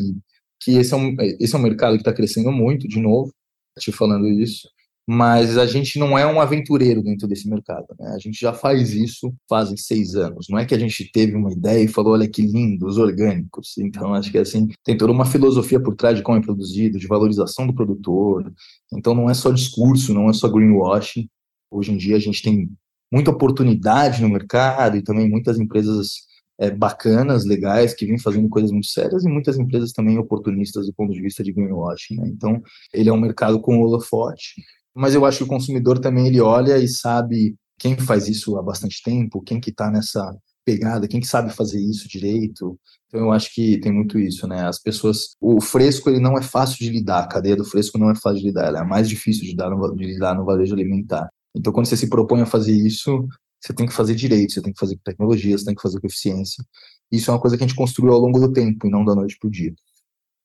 que 0.63 0.73
esse, 0.73 0.95
é 0.95 0.97
um, 0.97 1.17
esse 1.41 1.55
é 1.55 1.59
um 1.59 1.63
mercado 1.63 1.95
que 1.95 2.01
está 2.01 2.13
crescendo 2.13 2.53
muito, 2.53 2.87
de 2.87 3.01
novo, 3.01 3.33
te 3.79 3.91
falando 3.91 4.29
isso, 4.29 4.69
mas 5.07 5.59
a 5.59 5.67
gente 5.67 5.99
não 5.99 6.17
é 6.17 6.25
um 6.25 6.41
aventureiro 6.41 7.03
dentro 7.03 7.29
desse 7.29 7.49
mercado, 7.49 7.87
né? 7.99 8.13
A 8.15 8.19
gente 8.19 8.41
já 8.41 8.55
faz 8.55 8.95
isso 8.95 9.35
fazem 9.49 9.77
seis 9.77 10.15
anos. 10.15 10.47
Não 10.49 10.59
é 10.59 10.65
que 10.65 10.75
a 10.75 10.79
gente 10.79 11.11
teve 11.13 11.35
uma 11.35 11.53
ideia 11.53 11.85
e 11.85 11.89
falou, 11.89 12.15
olha 12.15 12.29
que 12.29 12.41
lindo, 12.41 12.87
os 12.87 12.97
orgânicos. 12.97 13.77
Então, 13.79 14.15
acho 14.15 14.31
que 14.31 14.39
assim, 14.39 14.69
tem 14.83 14.97
toda 14.97 15.13
uma 15.13 15.27
filosofia 15.27 15.79
por 15.79 15.95
trás 15.95 16.17
de 16.17 16.23
como 16.23 16.39
é 16.39 16.41
produzido, 16.41 16.99
de 16.99 17.07
valorização 17.07 17.67
do 17.67 17.75
produtor. 17.75 18.51
Então, 18.95 19.15
não 19.15 19.29
é 19.29 19.35
só 19.35 19.51
discurso, 19.51 20.15
não 20.15 20.31
é 20.31 20.33
só 20.33 20.49
greenwashing. 20.49 21.29
Hoje 21.71 21.93
em 21.93 21.99
dia, 21.99 22.17
a 22.17 22.21
gente 22.21 22.41
tem 22.43 22.71
muita 23.13 23.31
oportunidade 23.31 24.23
no 24.23 24.31
mercado 24.31 24.97
e 24.97 25.03
também 25.03 25.29
muitas 25.29 25.59
empresas 25.59 26.23
é, 26.59 26.71
bacanas, 26.71 27.45
legais, 27.45 27.95
que 27.95 28.07
vêm 28.07 28.19
fazendo 28.19 28.49
coisas 28.49 28.71
muito 28.71 28.87
sérias 28.87 29.25
e 29.25 29.29
muitas 29.29 29.59
empresas 29.59 29.93
também 29.93 30.19
oportunistas 30.19 30.87
do 30.87 30.95
ponto 30.95 31.13
de 31.13 31.21
vista 31.21 31.43
de 31.43 31.53
greenwashing. 31.53 32.17
Né? 32.17 32.29
Então, 32.29 32.63
ele 32.93 33.09
é 33.09 33.13
um 33.13 33.21
mercado 33.21 33.61
com 33.61 33.81
holofote, 33.81 34.63
mas 34.95 35.15
eu 35.15 35.25
acho 35.25 35.39
que 35.39 35.45
o 35.45 35.49
consumidor 35.49 35.99
também 35.99 36.27
ele 36.29 36.41
olha 36.41 36.79
e 36.79 36.89
sabe 36.89 37.57
quem 37.79 37.97
faz 37.99 38.29
isso 38.29 38.57
há 38.57 38.63
bastante 38.63 39.03
tempo, 39.03 39.43
quem 39.43 39.61
que 39.61 39.71
está 39.71 39.91
nessa 39.91 40.35
pegada, 40.65 41.07
quem 41.07 41.21
que 41.21 41.27
sabe 41.27 41.53
fazer 41.53 41.81
isso 41.81 42.09
direito. 42.09 42.79
Então 43.09 43.21
eu 43.21 43.33
acho 43.33 43.53
que 43.53 43.79
tem 43.79 43.93
muito 43.93 44.19
isso, 44.19 44.47
né? 44.47 44.67
As 44.67 44.81
pessoas, 44.81 45.37
o 45.41 45.61
fresco 45.61 46.09
ele 46.09 46.21
não 46.21 46.39
é 46.39 46.43
fácil 46.43 46.79
de 46.79 46.91
lidar, 46.91 47.25
a 47.25 47.29
cadeia 47.29 47.57
do 47.57 47.65
fresco 47.65 47.99
não 47.99 48.11
é 48.11 48.15
fácil 48.15 48.41
de 48.41 48.47
lidar, 48.47 48.67
ela 48.67 48.81
é 48.81 48.85
mais 48.85 49.09
difícil 49.09 49.45
de, 49.45 49.55
dar 49.55 49.71
no, 49.71 49.95
de 49.95 50.05
lidar 50.05 50.35
no 50.35 50.45
varejo 50.45 50.75
alimentar. 50.75 51.29
Então 51.55 51.73
quando 51.73 51.87
você 51.87 51.97
se 51.97 52.09
propõe 52.09 52.41
a 52.41 52.47
fazer 52.47 52.73
isso, 52.73 53.27
você 53.65 53.73
tem 53.73 53.87
que 53.87 53.95
fazer 53.95 54.15
direito, 54.15 54.53
você 54.53 54.61
tem 54.61 54.73
que 54.73 54.79
fazer 54.79 54.95
com 54.97 55.03
tecnologia, 55.03 55.57
você 55.57 55.65
tem 55.65 55.75
que 55.75 55.81
fazer 55.81 55.99
com 55.99 56.07
eficiência. 56.07 56.63
Isso 57.11 57.31
é 57.31 57.35
uma 57.35 57.41
coisa 57.41 57.57
que 57.57 57.65
a 57.65 57.67
gente 57.67 57.77
construiu 57.77 58.13
ao 58.13 58.21
longo 58.21 58.39
do 58.39 58.53
tempo 58.53 58.87
e 58.87 58.91
não 58.91 59.05
da 59.05 59.15
noite 59.15 59.39
para 59.41 59.49
o 59.49 59.51
dia. 59.51 59.73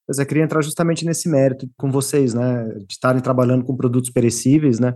Mas 0.07 0.19
eu 0.19 0.25
queria 0.25 0.43
entrar 0.43 0.61
justamente 0.61 1.05
nesse 1.05 1.27
mérito 1.27 1.69
com 1.77 1.91
vocês, 1.91 2.33
né, 2.33 2.65
de 2.87 2.93
estarem 2.93 3.21
trabalhando 3.21 3.65
com 3.65 3.75
produtos 3.75 4.09
perecíveis, 4.09 4.79
né, 4.79 4.95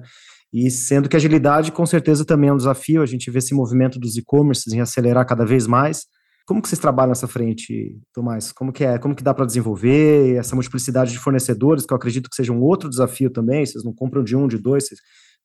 e 0.53 0.71
sendo 0.71 1.09
que 1.09 1.17
agilidade 1.17 1.71
com 1.71 1.85
certeza 1.85 2.23
também 2.23 2.49
é 2.49 2.53
um 2.53 2.57
desafio, 2.57 3.01
a 3.01 3.05
gente 3.05 3.29
vê 3.29 3.39
esse 3.39 3.53
movimento 3.53 3.99
dos 3.99 4.15
e-commerces 4.15 4.71
em 4.71 4.79
acelerar 4.79 5.25
cada 5.27 5.45
vez 5.45 5.67
mais. 5.67 6.05
Como 6.45 6.61
que 6.61 6.69
vocês 6.69 6.79
trabalham 6.79 7.09
nessa 7.09 7.27
frente, 7.27 7.97
Tomás? 8.13 8.51
Como 8.51 8.71
que 8.71 8.83
é? 8.83 8.97
Como 8.97 9.15
que 9.15 9.23
dá 9.23 9.33
para 9.33 9.45
desenvolver 9.45 10.35
essa 10.35 10.55
multiplicidade 10.55 11.11
de 11.11 11.19
fornecedores, 11.19 11.85
que 11.85 11.93
eu 11.93 11.97
acredito 11.97 12.29
que 12.29 12.35
seja 12.35 12.53
um 12.53 12.61
outro 12.61 12.89
desafio 12.89 13.29
também, 13.29 13.65
vocês 13.65 13.83
não 13.83 13.93
compram 13.93 14.23
de 14.23 14.35
um, 14.35 14.47
de 14.47 14.57
dois, 14.57 14.87
vocês 14.87 14.99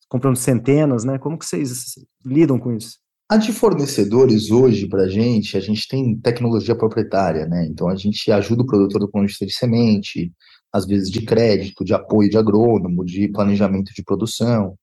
comprando 0.09 0.35
centenas, 0.35 1.03
né? 1.03 1.17
Como 1.17 1.37
que 1.37 1.45
vocês 1.45 1.93
lidam 2.25 2.59
com 2.59 2.73
isso? 2.73 2.97
A 3.31 3.37
de 3.37 3.53
fornecedores 3.53 4.49
hoje, 4.49 4.87
para 4.89 5.03
a 5.03 5.07
gente, 5.07 5.55
a 5.55 5.59
gente 5.59 5.87
tem 5.87 6.17
tecnologia 6.17 6.75
proprietária, 6.75 7.45
né? 7.45 7.67
Então 7.67 7.87
a 7.87 7.95
gente 7.95 8.31
ajuda 8.31 8.63
o 8.63 8.65
produtor 8.65 8.99
do 8.99 9.07
ponto 9.07 9.27
de 9.27 9.45
de 9.45 9.53
semente, 9.53 10.33
às 10.73 10.85
vezes 10.87 11.11
de 11.11 11.21
crédito, 11.21 11.85
de 11.85 11.93
apoio 11.93 12.27
de 12.27 12.37
agrônomo, 12.37 13.05
de 13.05 13.27
planejamento 13.27 13.93
de 13.93 14.03
produção. 14.03 14.75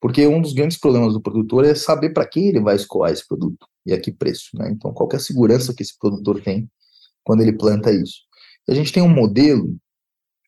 Porque 0.00 0.26
um 0.26 0.40
dos 0.40 0.52
grandes 0.52 0.78
problemas 0.78 1.14
do 1.14 1.20
produtor 1.20 1.64
é 1.64 1.74
saber 1.74 2.10
para 2.10 2.28
quem 2.28 2.48
ele 2.48 2.60
vai 2.60 2.76
escoar 2.76 3.10
esse 3.10 3.26
produto 3.26 3.66
e 3.86 3.92
a 3.92 4.00
que 4.00 4.12
preço, 4.12 4.50
né? 4.54 4.70
Então 4.70 4.92
qual 4.92 5.08
é 5.12 5.16
a 5.16 5.20
segurança 5.20 5.74
que 5.74 5.82
esse 5.82 5.98
produtor 5.98 6.42
tem 6.42 6.70
quando 7.24 7.40
ele 7.40 7.52
planta 7.52 7.90
isso. 7.90 8.20
E 8.68 8.72
a 8.72 8.74
gente 8.74 8.92
tem 8.92 9.02
um 9.02 9.08
modelo 9.08 9.76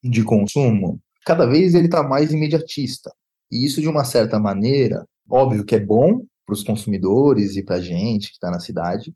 de 0.05 0.23
consumo, 0.23 1.01
cada 1.25 1.47
vez 1.47 1.75
ele 1.75 1.87
está 1.87 2.03
mais 2.03 2.33
imediatista. 2.33 3.11
E 3.51 3.65
isso, 3.65 3.81
de 3.81 3.89
uma 3.89 4.05
certa 4.05 4.39
maneira, 4.39 5.07
óbvio 5.29 5.65
que 5.65 5.75
é 5.75 5.81
bom 5.81 6.25
para 6.47 6.55
os 6.55 6.63
consumidores 6.65 7.57
e 7.57 7.65
para 7.65 7.77
a 7.77 7.81
gente 7.81 8.29
que 8.29 8.35
está 8.35 8.51
na 8.51 8.61
cidade, 8.61 9.13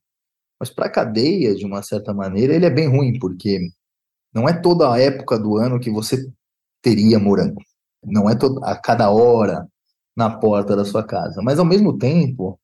mas 0.59 0.71
para 0.71 0.87
a 0.87 0.91
cadeia, 0.91 1.55
de 1.55 1.65
uma 1.65 1.83
certa 1.83 2.15
maneira, 2.15 2.55
ele 2.55 2.67
é 2.67 2.71
bem 2.71 2.89
ruim, 2.89 3.19
porque 3.19 3.61
não 4.33 4.49
é 4.49 4.53
toda 4.53 4.93
a 4.93 4.99
época 4.99 5.39
do 5.39 5.57
ano 5.57 5.81
que 5.81 5.91
você 5.91 6.27
teria 6.83 7.19
morango. 7.19 7.63
Não 8.05 8.29
é 8.29 8.35
toda, 8.37 8.65
a 8.67 8.77
cada 8.77 9.11
hora 9.11 9.67
na 10.17 10.31
porta 10.39 10.77
da 10.77 10.85
sua 10.85 11.05
casa. 11.05 11.43
Mas, 11.43 11.59
ao 11.59 11.65
mesmo 11.65 11.97
tempo, 11.99 12.59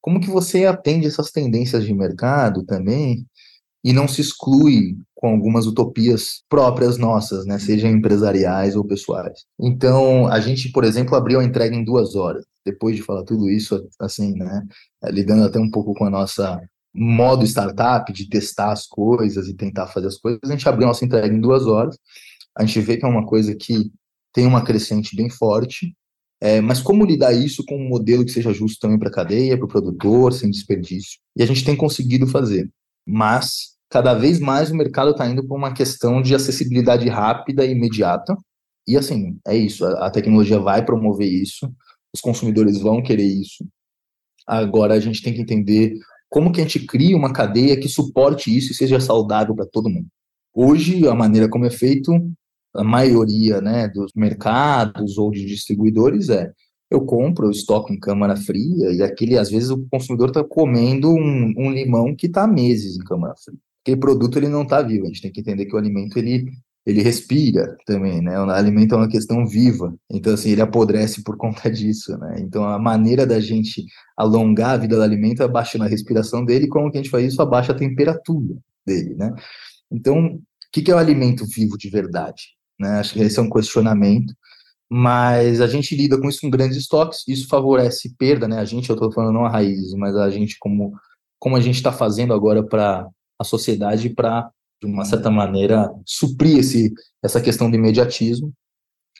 como 0.00 0.20
que 0.20 0.30
você 0.30 0.66
atende 0.66 1.06
essas 1.06 1.30
tendências 1.30 1.84
de 1.84 1.94
mercado 1.94 2.64
também 2.64 3.26
e 3.86 3.92
não 3.92 4.08
se 4.08 4.20
exclui 4.20 4.96
com 5.14 5.28
algumas 5.28 5.64
utopias 5.64 6.42
próprias 6.48 6.98
nossas, 6.98 7.46
né, 7.46 7.56
sejam 7.56 7.88
empresariais 7.88 8.74
ou 8.74 8.84
pessoais. 8.84 9.44
Então, 9.60 10.26
a 10.26 10.40
gente, 10.40 10.72
por 10.72 10.82
exemplo, 10.82 11.14
abriu 11.14 11.38
a 11.38 11.44
entrega 11.44 11.76
em 11.76 11.84
duas 11.84 12.16
horas. 12.16 12.44
Depois 12.64 12.96
de 12.96 13.02
falar 13.04 13.22
tudo 13.22 13.48
isso, 13.48 13.88
assim, 14.00 14.34
né, 14.34 14.66
é, 15.04 15.10
lidando 15.12 15.44
até 15.44 15.60
um 15.60 15.70
pouco 15.70 15.94
com 15.94 16.04
a 16.04 16.10
nossa 16.10 16.60
modo 16.92 17.44
startup 17.44 18.12
de 18.12 18.28
testar 18.28 18.72
as 18.72 18.88
coisas 18.88 19.46
e 19.46 19.54
tentar 19.54 19.86
fazer 19.86 20.08
as 20.08 20.18
coisas, 20.18 20.40
a 20.42 20.50
gente 20.50 20.68
abriu 20.68 20.86
a 20.86 20.88
nossa 20.88 21.04
entrega 21.04 21.32
em 21.32 21.40
duas 21.40 21.64
horas. 21.64 21.96
A 22.58 22.64
gente 22.64 22.80
vê 22.80 22.96
que 22.96 23.04
é 23.04 23.08
uma 23.08 23.24
coisa 23.24 23.54
que 23.54 23.92
tem 24.32 24.46
uma 24.46 24.64
crescente 24.64 25.14
bem 25.14 25.30
forte, 25.30 25.94
é, 26.40 26.60
mas 26.60 26.80
como 26.80 27.04
lidar 27.04 27.32
isso 27.32 27.64
com 27.64 27.76
um 27.76 27.88
modelo 27.88 28.24
que 28.24 28.32
seja 28.32 28.52
justo 28.52 28.80
também 28.80 28.98
para 28.98 29.10
a 29.10 29.12
cadeia, 29.12 29.56
para 29.56 29.64
o 29.64 29.68
produtor, 29.68 30.32
sem 30.32 30.50
desperdício? 30.50 31.20
E 31.36 31.42
a 31.44 31.46
gente 31.46 31.64
tem 31.64 31.76
conseguido 31.76 32.26
fazer. 32.26 32.68
Mas 33.06 33.75
cada 33.88 34.14
vez 34.14 34.40
mais 34.40 34.70
o 34.70 34.76
mercado 34.76 35.10
está 35.10 35.26
indo 35.26 35.46
para 35.46 35.56
uma 35.56 35.72
questão 35.72 36.20
de 36.22 36.34
acessibilidade 36.34 37.08
rápida 37.08 37.64
e 37.64 37.72
imediata. 37.72 38.36
E 38.86 38.96
assim, 38.96 39.38
é 39.46 39.56
isso, 39.56 39.84
a, 39.84 40.06
a 40.06 40.10
tecnologia 40.10 40.58
vai 40.58 40.84
promover 40.84 41.28
isso, 41.28 41.70
os 42.14 42.20
consumidores 42.20 42.78
vão 42.78 43.02
querer 43.02 43.26
isso. 43.26 43.66
Agora 44.46 44.94
a 44.94 45.00
gente 45.00 45.22
tem 45.22 45.34
que 45.34 45.40
entender 45.40 45.94
como 46.28 46.52
que 46.52 46.60
a 46.60 46.64
gente 46.64 46.86
cria 46.86 47.16
uma 47.16 47.32
cadeia 47.32 47.78
que 47.78 47.88
suporte 47.88 48.54
isso 48.54 48.72
e 48.72 48.74
seja 48.74 49.00
saudável 49.00 49.54
para 49.54 49.66
todo 49.66 49.90
mundo. 49.90 50.06
Hoje, 50.54 51.06
a 51.06 51.14
maneira 51.14 51.48
como 51.48 51.66
é 51.66 51.70
feito, 51.70 52.12
a 52.74 52.84
maioria 52.84 53.60
né, 53.60 53.88
dos 53.88 54.12
mercados 54.14 55.18
ou 55.18 55.30
de 55.30 55.44
distribuidores 55.44 56.28
é 56.28 56.52
eu 56.90 57.04
compro, 57.04 57.46
eu 57.46 57.50
estoco 57.50 57.92
em 57.92 57.98
câmara 57.98 58.36
fria, 58.36 58.92
e 58.92 59.02
aquele, 59.02 59.36
às 59.36 59.50
vezes, 59.50 59.70
o 59.70 59.86
consumidor 59.90 60.28
está 60.28 60.44
comendo 60.44 61.10
um, 61.10 61.52
um, 61.56 61.70
limão 61.70 62.14
que 62.14 62.26
está 62.26 62.46
meses 62.46 62.96
em 62.96 63.04
câmara 63.04 63.34
fria. 63.36 63.58
Aquele 63.86 64.00
produto 64.00 64.36
ele 64.36 64.48
não 64.48 64.64
está 64.64 64.82
vivo, 64.82 65.04
a 65.04 65.06
gente 65.06 65.22
tem 65.22 65.30
que 65.30 65.40
entender 65.40 65.64
que 65.66 65.76
o 65.76 65.78
alimento 65.78 66.18
ele, 66.18 66.50
ele 66.84 67.02
respira 67.02 67.76
também, 67.86 68.20
né? 68.20 68.36
O 68.40 68.50
alimento 68.50 68.96
é 68.96 68.98
uma 68.98 69.08
questão 69.08 69.46
viva, 69.46 69.94
então 70.10 70.34
assim, 70.34 70.50
ele 70.50 70.60
apodrece 70.60 71.22
por 71.22 71.36
conta 71.38 71.70
disso, 71.70 72.18
né? 72.18 72.38
Então 72.40 72.64
a 72.64 72.80
maneira 72.80 73.24
da 73.24 73.38
gente 73.38 73.84
alongar 74.16 74.70
a 74.70 74.76
vida 74.76 74.96
do 74.96 75.02
alimento 75.02 75.40
é 75.40 75.44
abaixando 75.44 75.84
a 75.84 75.86
respiração 75.86 76.44
dele, 76.44 76.66
como 76.66 76.90
que 76.90 76.98
a 76.98 77.00
gente 77.00 77.12
faz 77.12 77.32
isso? 77.32 77.40
Abaixa 77.40 77.70
a 77.70 77.76
temperatura 77.76 78.56
dele, 78.84 79.14
né? 79.14 79.32
Então, 79.88 80.34
o 80.34 80.42
que, 80.72 80.82
que 80.82 80.90
é 80.90 80.94
o 80.96 80.98
alimento 80.98 81.46
vivo 81.46 81.78
de 81.78 81.88
verdade? 81.88 82.42
Né? 82.76 82.98
Acho 82.98 83.14
que 83.14 83.20
esse 83.20 83.38
é 83.38 83.42
um 83.42 83.48
questionamento, 83.48 84.34
mas 84.90 85.60
a 85.60 85.68
gente 85.68 85.94
lida 85.94 86.20
com 86.20 86.28
isso 86.28 86.40
com 86.40 86.50
grandes 86.50 86.76
estoques, 86.76 87.20
isso 87.28 87.46
favorece 87.46 88.16
perda, 88.18 88.48
né? 88.48 88.58
A 88.58 88.64
gente, 88.64 88.90
eu 88.90 88.94
estou 88.94 89.12
falando 89.12 89.32
não 89.32 89.44
a 89.46 89.48
raízes, 89.48 89.94
mas 89.94 90.16
a 90.16 90.28
gente 90.28 90.56
como, 90.58 90.92
como 91.38 91.54
a 91.54 91.60
gente 91.60 91.76
está 91.76 91.92
fazendo 91.92 92.34
agora 92.34 92.64
para 92.64 93.08
a 93.38 93.44
sociedade 93.44 94.10
para 94.10 94.50
de 94.80 94.86
uma 94.86 95.04
certa 95.04 95.30
maneira, 95.30 95.90
suprir 96.04 96.58
esse, 96.58 96.92
essa 97.22 97.40
questão 97.40 97.70
do 97.70 97.76
imediatismo. 97.76 98.52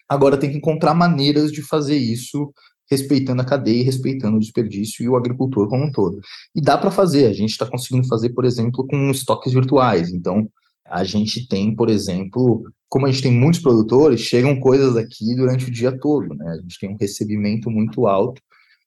Agora 0.09 0.37
tem 0.37 0.51
que 0.51 0.59
encontrar 0.59 0.95
maneiras 0.95 1.51
de 1.51 1.63
fazer 1.63 1.97
isso 1.97 2.53
respeitando 2.89 3.43
a 3.43 3.45
cadeia, 3.45 3.85
respeitando 3.85 4.37
o 4.37 4.41
desperdício 4.41 5.03
e 5.03 5.09
o 5.09 5.17
agricultor 5.17 5.69
como 5.69 5.85
um 5.85 5.91
todo. 5.91 6.21
E 6.55 6.61
dá 6.61 6.79
para 6.79 6.91
fazer, 6.91 7.27
a 7.27 7.33
gente 7.33 7.51
está 7.51 7.67
conseguindo 7.67 8.07
fazer, 8.07 8.31
por 8.31 8.45
exemplo, 8.45 8.87
com 8.87 9.11
estoques 9.11 9.53
virtuais. 9.53 10.13
Então, 10.13 10.49
a 10.85 11.03
gente 11.03 11.49
tem, 11.49 11.75
por 11.75 11.89
exemplo, 11.89 12.63
como 12.89 13.07
a 13.07 13.11
gente 13.11 13.23
tem 13.23 13.33
muitos 13.33 13.61
produtores, 13.61 14.21
chegam 14.21 14.61
coisas 14.61 14.97
aqui 14.97 15.35
durante 15.35 15.67
o 15.67 15.71
dia 15.71 15.99
todo, 15.99 16.33
né? 16.35 16.49
A 16.51 16.61
gente 16.61 16.79
tem 16.79 16.91
um 16.91 16.97
recebimento 16.97 17.69
muito 17.69 18.07
alto 18.07 18.41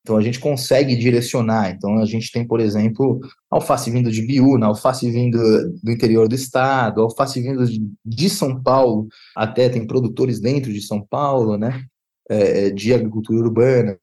então 0.09 0.17
a 0.17 0.21
gente 0.23 0.39
consegue 0.39 0.95
direcionar. 0.95 1.69
Então 1.69 1.99
a 1.99 2.05
gente 2.05 2.31
tem, 2.31 2.43
por 2.43 2.59
exemplo, 2.59 3.19
alface 3.47 3.91
vindo 3.91 4.11
de 4.11 4.23
Biúna, 4.23 4.65
alface 4.65 5.09
vindo 5.11 5.37
do 5.83 5.91
interior 5.91 6.27
do 6.27 6.33
estado, 6.33 7.03
alface 7.03 7.39
vindo 7.39 7.63
de, 8.03 8.27
São 8.27 8.59
Paulo, 8.59 9.07
até 9.35 9.69
tem 9.69 9.85
produtores 9.85 10.39
dentro 10.39 10.73
de 10.73 10.81
São 10.81 10.99
Paulo, 10.99 11.59
né? 11.59 11.85
É, 12.27 12.71
de 12.71 12.91
agricultura 12.91 13.39
urbana. 13.39 13.99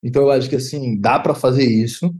Então 0.00 0.22
eu 0.22 0.30
acho 0.30 0.48
que 0.48 0.56
assim 0.56 1.00
dá 1.00 1.18
para 1.18 1.34
fazer 1.34 1.64
isso. 1.64 2.14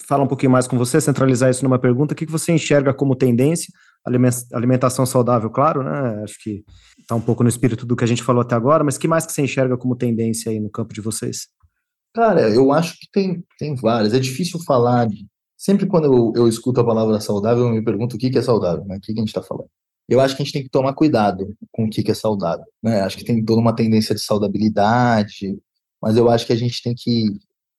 falar 0.08 0.24
um 0.24 0.28
pouquinho 0.28 0.52
mais 0.52 0.68
com 0.68 0.78
você, 0.78 1.00
centralizar 1.00 1.52
isso 1.52 1.64
numa 1.64 1.80
pergunta. 1.80 2.14
O 2.14 2.18
que 2.18 2.26
você 2.26 2.52
enxerga 2.52 2.94
como 2.94 3.16
tendência 3.16 3.72
alimentação 4.54 5.06
saudável, 5.06 5.50
claro, 5.50 5.84
né? 5.84 6.24
Acho 6.24 6.36
que 6.42 6.64
está 7.00 7.16
um 7.16 7.22
pouco 7.22 7.44
no 7.44 7.50
espírito 7.50 7.86
do 7.86 7.96
que 7.96 8.04
a 8.04 8.08
gente 8.08 8.24
falou 8.24 8.42
até 8.42 8.56
agora, 8.56 8.84
mas 8.84 8.98
que 8.98 9.08
mais 9.08 9.26
que 9.26 9.34
você 9.34 9.42
enxerga 9.42 9.78
como 9.78 9.96
tendência 9.96 10.52
aí 10.52 10.60
no 10.60 10.70
campo 10.70 10.94
de 10.94 11.02
vocês? 11.02 11.48
Cara, 12.14 12.50
eu 12.50 12.72
acho 12.72 12.94
que 12.94 13.08
tem, 13.12 13.44
tem 13.60 13.76
várias. 13.76 14.14
É 14.14 14.20
difícil 14.20 14.60
falar. 14.64 15.08
De... 15.08 15.26
Sempre 15.58 15.86
quando 15.86 16.06
eu, 16.06 16.34
eu 16.36 16.48
escuto 16.48 16.80
a 16.80 16.86
palavra 16.86 17.20
saudável, 17.20 17.66
eu 17.66 17.72
me 17.72 17.84
pergunto 17.84 18.16
o 18.16 18.20
que, 18.20 18.30
que 18.30 18.38
é 18.38 18.42
saudável, 18.42 18.86
né? 18.86 18.98
O 18.98 19.02
que, 19.02 19.14
que 19.14 19.20
a 19.20 19.22
gente 19.22 19.30
está 19.30 19.42
falando. 19.42 19.70
Eu 20.08 20.22
acho 20.22 20.36
que 20.36 20.42
a 20.44 20.46
gente 20.46 20.54
tem 20.54 20.64
que 20.64 20.70
tomar 20.70 20.94
cuidado 20.94 21.56
com 21.72 21.86
o 21.86 21.90
que, 21.90 22.04
que 22.04 22.12
é 22.12 22.14
saudável. 22.14 22.66
Né? 22.82 23.02
Acho 23.02 23.18
que 23.18 23.26
tem 23.26 23.44
toda 23.44 23.60
uma 23.60 23.76
tendência 23.76 24.14
de 24.14 24.22
saudabilidade, 24.22 25.58
mas 26.02 26.16
eu 26.16 26.30
acho 26.30 26.46
que 26.46 26.54
a 26.54 26.56
gente 26.56 26.82
tem 26.84 26.94
que, 26.96 27.26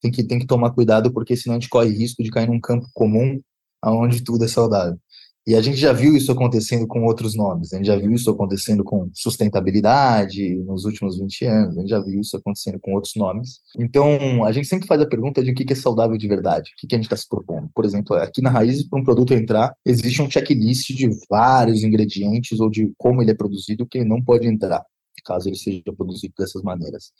tem 0.00 0.10
que, 0.10 0.24
tem 0.24 0.38
que 0.38 0.46
tomar 0.46 0.72
cuidado, 0.72 1.12
porque 1.12 1.36
senão 1.36 1.56
a 1.56 1.60
gente 1.60 1.68
corre 1.68 1.90
risco 1.90 2.22
de 2.22 2.30
cair 2.30 2.48
num 2.48 2.60
campo 2.60 2.88
comum 2.92 3.40
onde 3.84 4.24
tudo 4.24 4.44
é 4.44 4.48
saudável. 4.48 4.98
E 5.46 5.54
a 5.54 5.62
gente 5.62 5.76
já 5.76 5.92
viu 5.92 6.16
isso 6.16 6.32
acontecendo 6.32 6.88
com 6.88 7.04
outros 7.04 7.36
nomes, 7.36 7.72
a 7.72 7.76
gente 7.76 7.86
já 7.86 7.96
viu 7.96 8.10
isso 8.10 8.28
acontecendo 8.28 8.82
com 8.82 9.08
sustentabilidade 9.14 10.56
nos 10.64 10.84
últimos 10.84 11.18
20 11.18 11.44
anos, 11.44 11.78
a 11.78 11.80
gente 11.82 11.90
já 11.90 12.00
viu 12.00 12.20
isso 12.20 12.36
acontecendo 12.36 12.80
com 12.80 12.94
outros 12.94 13.14
nomes. 13.14 13.60
Então, 13.78 14.44
a 14.44 14.50
gente 14.50 14.66
sempre 14.66 14.88
faz 14.88 15.00
a 15.00 15.06
pergunta 15.06 15.44
de 15.44 15.52
o 15.52 15.54
que 15.54 15.72
é 15.72 15.76
saudável 15.76 16.16
de 16.16 16.26
verdade, 16.26 16.72
o 16.72 16.88
que 16.88 16.92
a 16.92 16.98
gente 16.98 17.06
está 17.06 17.16
se 17.16 17.28
propondo. 17.28 17.70
Por 17.72 17.84
exemplo, 17.84 18.16
aqui 18.16 18.42
na 18.42 18.50
Raiz, 18.50 18.82
para 18.88 18.98
um 18.98 19.04
produto 19.04 19.34
entrar, 19.34 19.72
existe 19.84 20.20
um 20.20 20.28
checklist 20.28 20.88
de 20.88 21.08
vários 21.30 21.84
ingredientes 21.84 22.58
ou 22.58 22.68
de 22.68 22.92
como 22.98 23.22
ele 23.22 23.30
é 23.30 23.34
produzido 23.34 23.86
que 23.86 23.98
ele 23.98 24.08
não 24.08 24.20
pode 24.20 24.48
entrar, 24.48 24.84
caso 25.24 25.48
ele 25.48 25.56
seja 25.56 25.80
produzido 25.96 26.34
dessas 26.36 26.60
maneiras. 26.62 27.12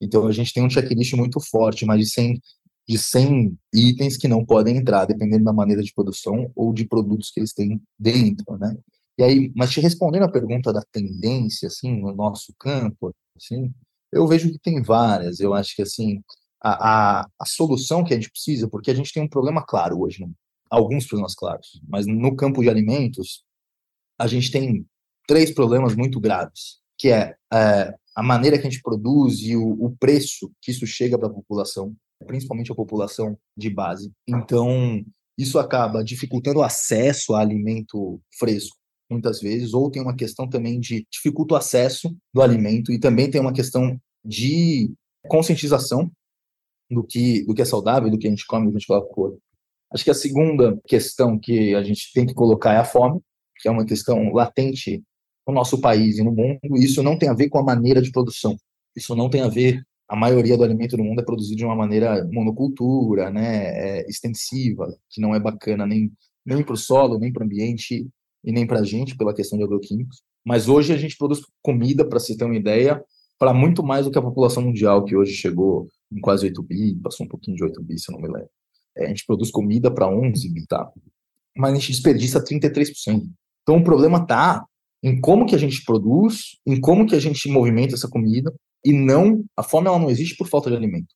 Então, 0.00 0.26
a 0.26 0.32
gente 0.32 0.54
tem 0.54 0.64
um 0.64 0.70
checklist 0.70 1.12
muito 1.12 1.38
forte, 1.38 1.84
mais 1.84 2.00
de 2.00 2.06
100 2.06 2.40
de 2.86 2.98
100 2.98 3.58
itens 3.72 4.16
que 4.16 4.28
não 4.28 4.44
podem 4.44 4.76
entrar, 4.76 5.06
dependendo 5.06 5.44
da 5.44 5.52
maneira 5.52 5.82
de 5.82 5.92
produção 5.92 6.50
ou 6.54 6.72
de 6.72 6.86
produtos 6.86 7.30
que 7.30 7.40
eles 7.40 7.52
têm 7.52 7.80
dentro, 7.98 8.58
né? 8.58 8.76
E 9.18 9.22
aí, 9.22 9.52
mas 9.54 9.70
te 9.70 9.80
respondendo 9.80 10.24
a 10.24 10.30
pergunta 10.30 10.72
da 10.72 10.82
tendência, 10.92 11.68
assim, 11.68 12.00
no 12.00 12.14
nosso 12.14 12.52
campo, 12.58 13.14
assim, 13.36 13.72
eu 14.12 14.26
vejo 14.26 14.50
que 14.50 14.58
tem 14.58 14.82
várias. 14.82 15.40
Eu 15.40 15.54
acho 15.54 15.74
que, 15.76 15.82
assim, 15.82 16.20
a, 16.62 17.20
a, 17.20 17.28
a 17.38 17.46
solução 17.46 18.04
que 18.04 18.12
a 18.12 18.16
gente 18.16 18.30
precisa, 18.30 18.68
porque 18.68 18.90
a 18.90 18.94
gente 18.94 19.12
tem 19.12 19.22
um 19.22 19.28
problema 19.28 19.64
claro 19.64 20.00
hoje, 20.00 20.20
né? 20.20 20.30
alguns 20.70 21.06
problemas 21.06 21.34
claros, 21.34 21.80
mas 21.86 22.06
no 22.06 22.34
campo 22.34 22.62
de 22.62 22.68
alimentos, 22.68 23.44
a 24.18 24.26
gente 24.26 24.50
tem 24.50 24.86
três 25.26 25.52
problemas 25.52 25.94
muito 25.94 26.20
graves, 26.20 26.80
que 26.98 27.10
é, 27.10 27.36
é 27.52 27.94
a 28.16 28.22
maneira 28.22 28.58
que 28.58 28.66
a 28.66 28.70
gente 28.70 28.82
produz 28.82 29.40
e 29.40 29.56
o, 29.56 29.84
o 29.84 29.96
preço 29.96 30.50
que 30.60 30.70
isso 30.70 30.86
chega 30.86 31.18
para 31.18 31.28
a 31.28 31.32
população, 31.32 31.94
principalmente 32.26 32.72
a 32.72 32.74
população 32.74 33.36
de 33.56 33.70
base. 33.70 34.12
Então, 34.26 35.04
isso 35.38 35.58
acaba 35.58 36.04
dificultando 36.04 36.60
o 36.60 36.62
acesso 36.62 37.34
a 37.34 37.40
alimento 37.40 38.20
fresco, 38.38 38.76
muitas 39.10 39.40
vezes, 39.40 39.74
ou 39.74 39.90
tem 39.90 40.02
uma 40.02 40.16
questão 40.16 40.48
também 40.48 40.78
de 40.78 41.06
dificulta 41.10 41.54
o 41.54 41.56
acesso 41.56 42.14
do 42.32 42.42
alimento 42.42 42.92
e 42.92 42.98
também 42.98 43.30
tem 43.30 43.40
uma 43.40 43.52
questão 43.52 43.98
de 44.24 44.92
conscientização 45.28 46.10
do 46.90 47.02
que, 47.02 47.44
do 47.44 47.54
que 47.54 47.62
é 47.62 47.64
saudável, 47.64 48.10
do 48.10 48.18
que 48.18 48.26
a 48.26 48.30
gente 48.30 48.46
come, 48.46 48.66
do 48.66 48.72
que 48.72 48.76
a 48.76 48.78
gente 48.78 48.86
coloca 48.86 49.08
no 49.08 49.14
corpo. 49.14 49.38
Acho 49.92 50.04
que 50.04 50.10
a 50.10 50.14
segunda 50.14 50.80
questão 50.86 51.38
que 51.38 51.74
a 51.74 51.82
gente 51.82 52.12
tem 52.12 52.26
que 52.26 52.34
colocar 52.34 52.72
é 52.72 52.78
a 52.78 52.84
fome, 52.84 53.20
que 53.60 53.68
é 53.68 53.70
uma 53.70 53.84
questão 53.84 54.32
latente 54.32 55.02
no 55.46 55.54
nosso 55.54 55.80
país 55.80 56.18
e 56.18 56.22
no 56.22 56.32
mundo, 56.32 56.58
e 56.76 56.84
isso 56.84 57.02
não 57.02 57.18
tem 57.18 57.28
a 57.28 57.34
ver 57.34 57.48
com 57.48 57.58
a 57.58 57.62
maneira 57.62 58.00
de 58.00 58.10
produção. 58.10 58.56
Isso 58.96 59.14
não 59.14 59.28
tem 59.28 59.42
a 59.42 59.48
ver 59.48 59.84
a 60.14 60.16
maioria 60.16 60.56
do 60.56 60.62
alimento 60.62 60.96
no 60.96 61.02
mundo 61.02 61.20
é 61.20 61.24
produzido 61.24 61.56
de 61.56 61.64
uma 61.64 61.74
maneira 61.74 62.24
monocultura, 62.32 63.32
né, 63.32 63.98
é 63.98 64.08
extensiva, 64.08 64.86
que 65.10 65.20
não 65.20 65.34
é 65.34 65.40
bacana 65.40 65.84
nem, 65.84 66.12
nem 66.46 66.62
para 66.62 66.74
o 66.74 66.76
solo, 66.76 67.18
nem 67.18 67.32
para 67.32 67.42
o 67.42 67.44
ambiente 67.44 68.08
e 68.44 68.52
nem 68.52 68.64
para 68.64 68.78
a 68.78 68.84
gente, 68.84 69.16
pela 69.16 69.34
questão 69.34 69.58
de 69.58 69.64
agroquímicos. 69.64 70.22
Mas 70.46 70.68
hoje 70.68 70.92
a 70.92 70.96
gente 70.96 71.16
produz 71.16 71.40
comida, 71.60 72.08
para 72.08 72.20
se 72.20 72.36
ter 72.36 72.44
uma 72.44 72.54
ideia, 72.54 73.02
para 73.40 73.52
muito 73.52 73.82
mais 73.82 74.04
do 74.04 74.12
que 74.12 74.18
a 74.18 74.22
população 74.22 74.62
mundial, 74.62 75.04
que 75.04 75.16
hoje 75.16 75.32
chegou 75.32 75.88
em 76.12 76.20
quase 76.20 76.46
8 76.46 76.62
bi, 76.62 76.94
passou 77.02 77.26
um 77.26 77.28
pouquinho 77.28 77.56
de 77.56 77.64
8 77.64 77.82
bi, 77.82 77.98
se 77.98 78.12
eu 78.12 78.14
não 78.14 78.22
me 78.22 78.32
lembro. 78.32 78.50
É, 78.96 79.06
a 79.06 79.08
gente 79.08 79.26
produz 79.26 79.50
comida 79.50 79.90
para 79.90 80.08
11 80.08 80.48
bi, 80.52 80.64
tá? 80.64 80.88
Mas 81.56 81.72
a 81.72 81.74
gente 81.74 81.90
desperdiça 81.90 82.44
33%. 82.44 83.22
Então 83.62 83.78
o 83.78 83.82
problema 83.82 84.18
está 84.18 84.64
em 85.02 85.20
como 85.20 85.44
que 85.44 85.56
a 85.56 85.58
gente 85.58 85.82
produz, 85.84 86.56
em 86.64 86.80
como 86.80 87.04
que 87.04 87.16
a 87.16 87.20
gente 87.20 87.48
movimenta 87.48 87.94
essa 87.94 88.08
comida, 88.08 88.54
e 88.84 88.92
não 88.92 89.44
a 89.56 89.62
fome 89.62 89.88
ela 89.88 89.98
não 89.98 90.10
existe 90.10 90.36
por 90.36 90.48
falta 90.48 90.70
de 90.70 90.76
alimento. 90.76 91.14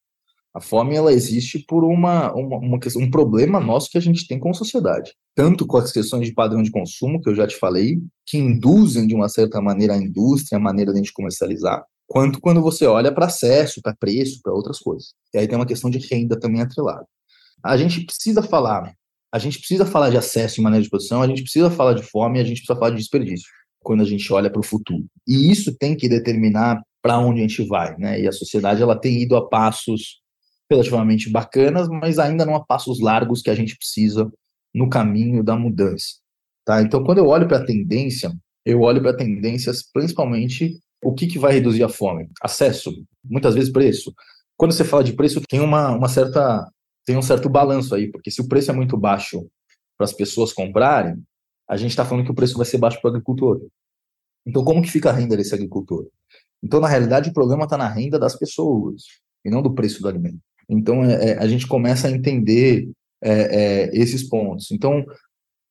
A 0.55 0.61
fome 0.61 0.97
ela 0.97 1.13
existe 1.13 1.65
por 1.69 1.85
uma, 1.85 2.33
uma, 2.35 2.57
uma 2.57 2.81
questão, 2.81 3.03
um 3.03 3.11
problema 3.11 3.61
nosso 3.61 3.91
que 3.91 3.99
a 3.99 4.01
gente 4.01 4.27
tem 4.27 4.39
com 4.39 4.51
a 4.51 4.55
sociedade. 4.55 5.13
Tanto 5.35 5.67
com 5.67 5.77
as 5.77 5.93
questões 5.93 6.27
de 6.27 6.35
padrão 6.35 6.63
de 6.63 6.71
consumo, 6.71 7.21
que 7.21 7.29
eu 7.29 7.35
já 7.35 7.47
te 7.47 7.55
falei, 7.55 8.01
que 8.27 8.39
induzem 8.39 9.07
de 9.07 9.15
uma 9.15 9.29
certa 9.29 9.61
maneira 9.61 9.95
a 9.95 9.97
indústria, 9.97 10.57
a 10.57 10.61
maneira 10.61 10.91
de 10.91 10.99
a 10.99 11.03
gente 11.03 11.13
comercializar, 11.13 11.85
quanto 12.07 12.41
quando 12.41 12.63
você 12.63 12.87
olha 12.87 13.13
para 13.13 13.27
acesso, 13.27 13.81
para 13.83 13.95
preço, 13.95 14.41
para 14.43 14.53
outras 14.53 14.79
coisas. 14.79 15.13
E 15.33 15.39
aí 15.39 15.47
tem 15.47 15.57
uma 15.57 15.67
questão 15.67 15.91
de 15.91 15.99
renda 15.99 16.39
também 16.39 16.63
atrelada. 16.63 17.07
A 17.63 17.77
gente 17.77 18.05
precisa 18.05 18.43
falar, 18.43 18.93
a 19.33 19.39
gente 19.39 19.59
precisa 19.59 19.85
falar 19.85 20.11
de 20.11 20.17
acesso 20.17 20.61
e 20.61 20.63
maneira 20.63 20.83
de 20.83 20.91
produção, 20.91 21.23
a 21.23 21.27
gente 21.29 21.43
precisa 21.43 21.71
falar 21.71 21.93
de 21.93 22.03
fome, 22.03 22.41
a 22.41 22.45
gente 22.45 22.59
precisa 22.59 22.79
falar 22.79 22.91
de 22.91 22.97
desperdício 22.97 23.49
quando 23.81 24.01
a 24.01 24.05
gente 24.05 24.33
olha 24.33 24.51
para 24.51 24.61
o 24.61 24.65
futuro. 24.65 25.05
E 25.27 25.51
isso 25.51 25.77
tem 25.79 25.97
que 25.97 26.09
determinar 26.09 26.83
para 27.02 27.19
onde 27.19 27.40
a 27.40 27.43
gente 27.47 27.67
vai, 27.67 27.97
né? 27.97 28.21
E 28.21 28.28
a 28.28 28.33
sociedade 28.33 28.83
ela 28.83 28.99
tem 28.99 29.23
ido 29.23 29.37
a 29.37 29.49
passos 29.49 30.21
relativamente 30.71 31.31
bacanas, 31.31 31.88
mas 31.88 32.19
ainda 32.19 32.45
não 32.45 32.55
a 32.55 32.64
passos 32.64 33.00
largos 33.00 33.40
que 33.40 33.50
a 33.50 33.55
gente 33.55 33.76
precisa 33.76 34.31
no 34.75 34.90
caminho 34.90 35.43
da 35.43 35.57
mudança, 35.57 36.17
tá? 36.64 36.83
Então, 36.83 37.02
quando 37.02 37.19
eu 37.19 37.26
olho 37.26 37.49
para 37.49 37.59
a 37.59 37.64
tendência, 37.64 38.31
eu 38.64 38.83
olho 38.83 39.00
para 39.00 39.17
tendências 39.17 39.83
principalmente 39.90 40.78
o 41.02 41.14
que, 41.14 41.26
que 41.26 41.38
vai 41.38 41.52
reduzir 41.52 41.85
a 41.85 41.88
fome? 41.88 42.28
Acesso, 42.43 42.93
muitas 43.25 43.55
vezes 43.55 43.73
preço. 43.73 44.12
Quando 44.57 44.73
você 44.73 44.85
fala 44.85 45.05
de 45.05 45.12
preço, 45.12 45.40
tem 45.49 45.61
uma, 45.61 45.93
uma 45.93 46.09
certa 46.09 46.69
tem 47.07 47.17
um 47.17 47.23
certo 47.23 47.49
balanço 47.49 47.95
aí, 47.95 48.11
porque 48.11 48.31
se 48.31 48.43
o 48.43 48.47
preço 48.47 48.71
é 48.71 48.75
muito 48.75 48.95
baixo 48.95 49.49
para 49.97 50.05
as 50.05 50.12
pessoas 50.12 50.52
comprarem, 50.52 51.17
a 51.67 51.75
gente 51.75 51.90
está 51.90 52.05
falando 52.05 52.26
que 52.26 52.31
o 52.31 52.35
preço 52.35 52.57
vai 52.57 52.67
ser 52.67 52.76
baixo 52.76 53.00
para 53.00 53.09
o 53.09 53.11
agricultor. 53.12 53.67
Então, 54.47 54.62
como 54.62 54.83
que 54.83 54.90
fica 54.90 55.09
a 55.09 55.12
renda 55.12 55.35
desse 55.35 55.55
agricultor? 55.55 56.07
Então, 56.62 56.81
na 56.81 56.88
realidade, 56.88 57.31
o 57.31 57.33
problema 57.33 57.65
está 57.65 57.77
na 57.77 57.88
renda 57.88 58.19
das 58.19 58.37
pessoas 58.37 59.03
e 59.45 59.50
não 59.50 59.62
do 59.62 59.75
preço 59.75 60.03
do 60.03 60.09
alimento. 60.09 60.38
Então, 60.69 61.05
é, 61.05 61.31
é, 61.31 61.38
a 61.38 61.47
gente 61.47 61.67
começa 61.67 62.09
a 62.09 62.11
entender 62.11 62.88
é, 63.23 63.33
é 63.33 63.91
esses 63.93 64.29
pontos. 64.29 64.71
Então, 64.71 65.05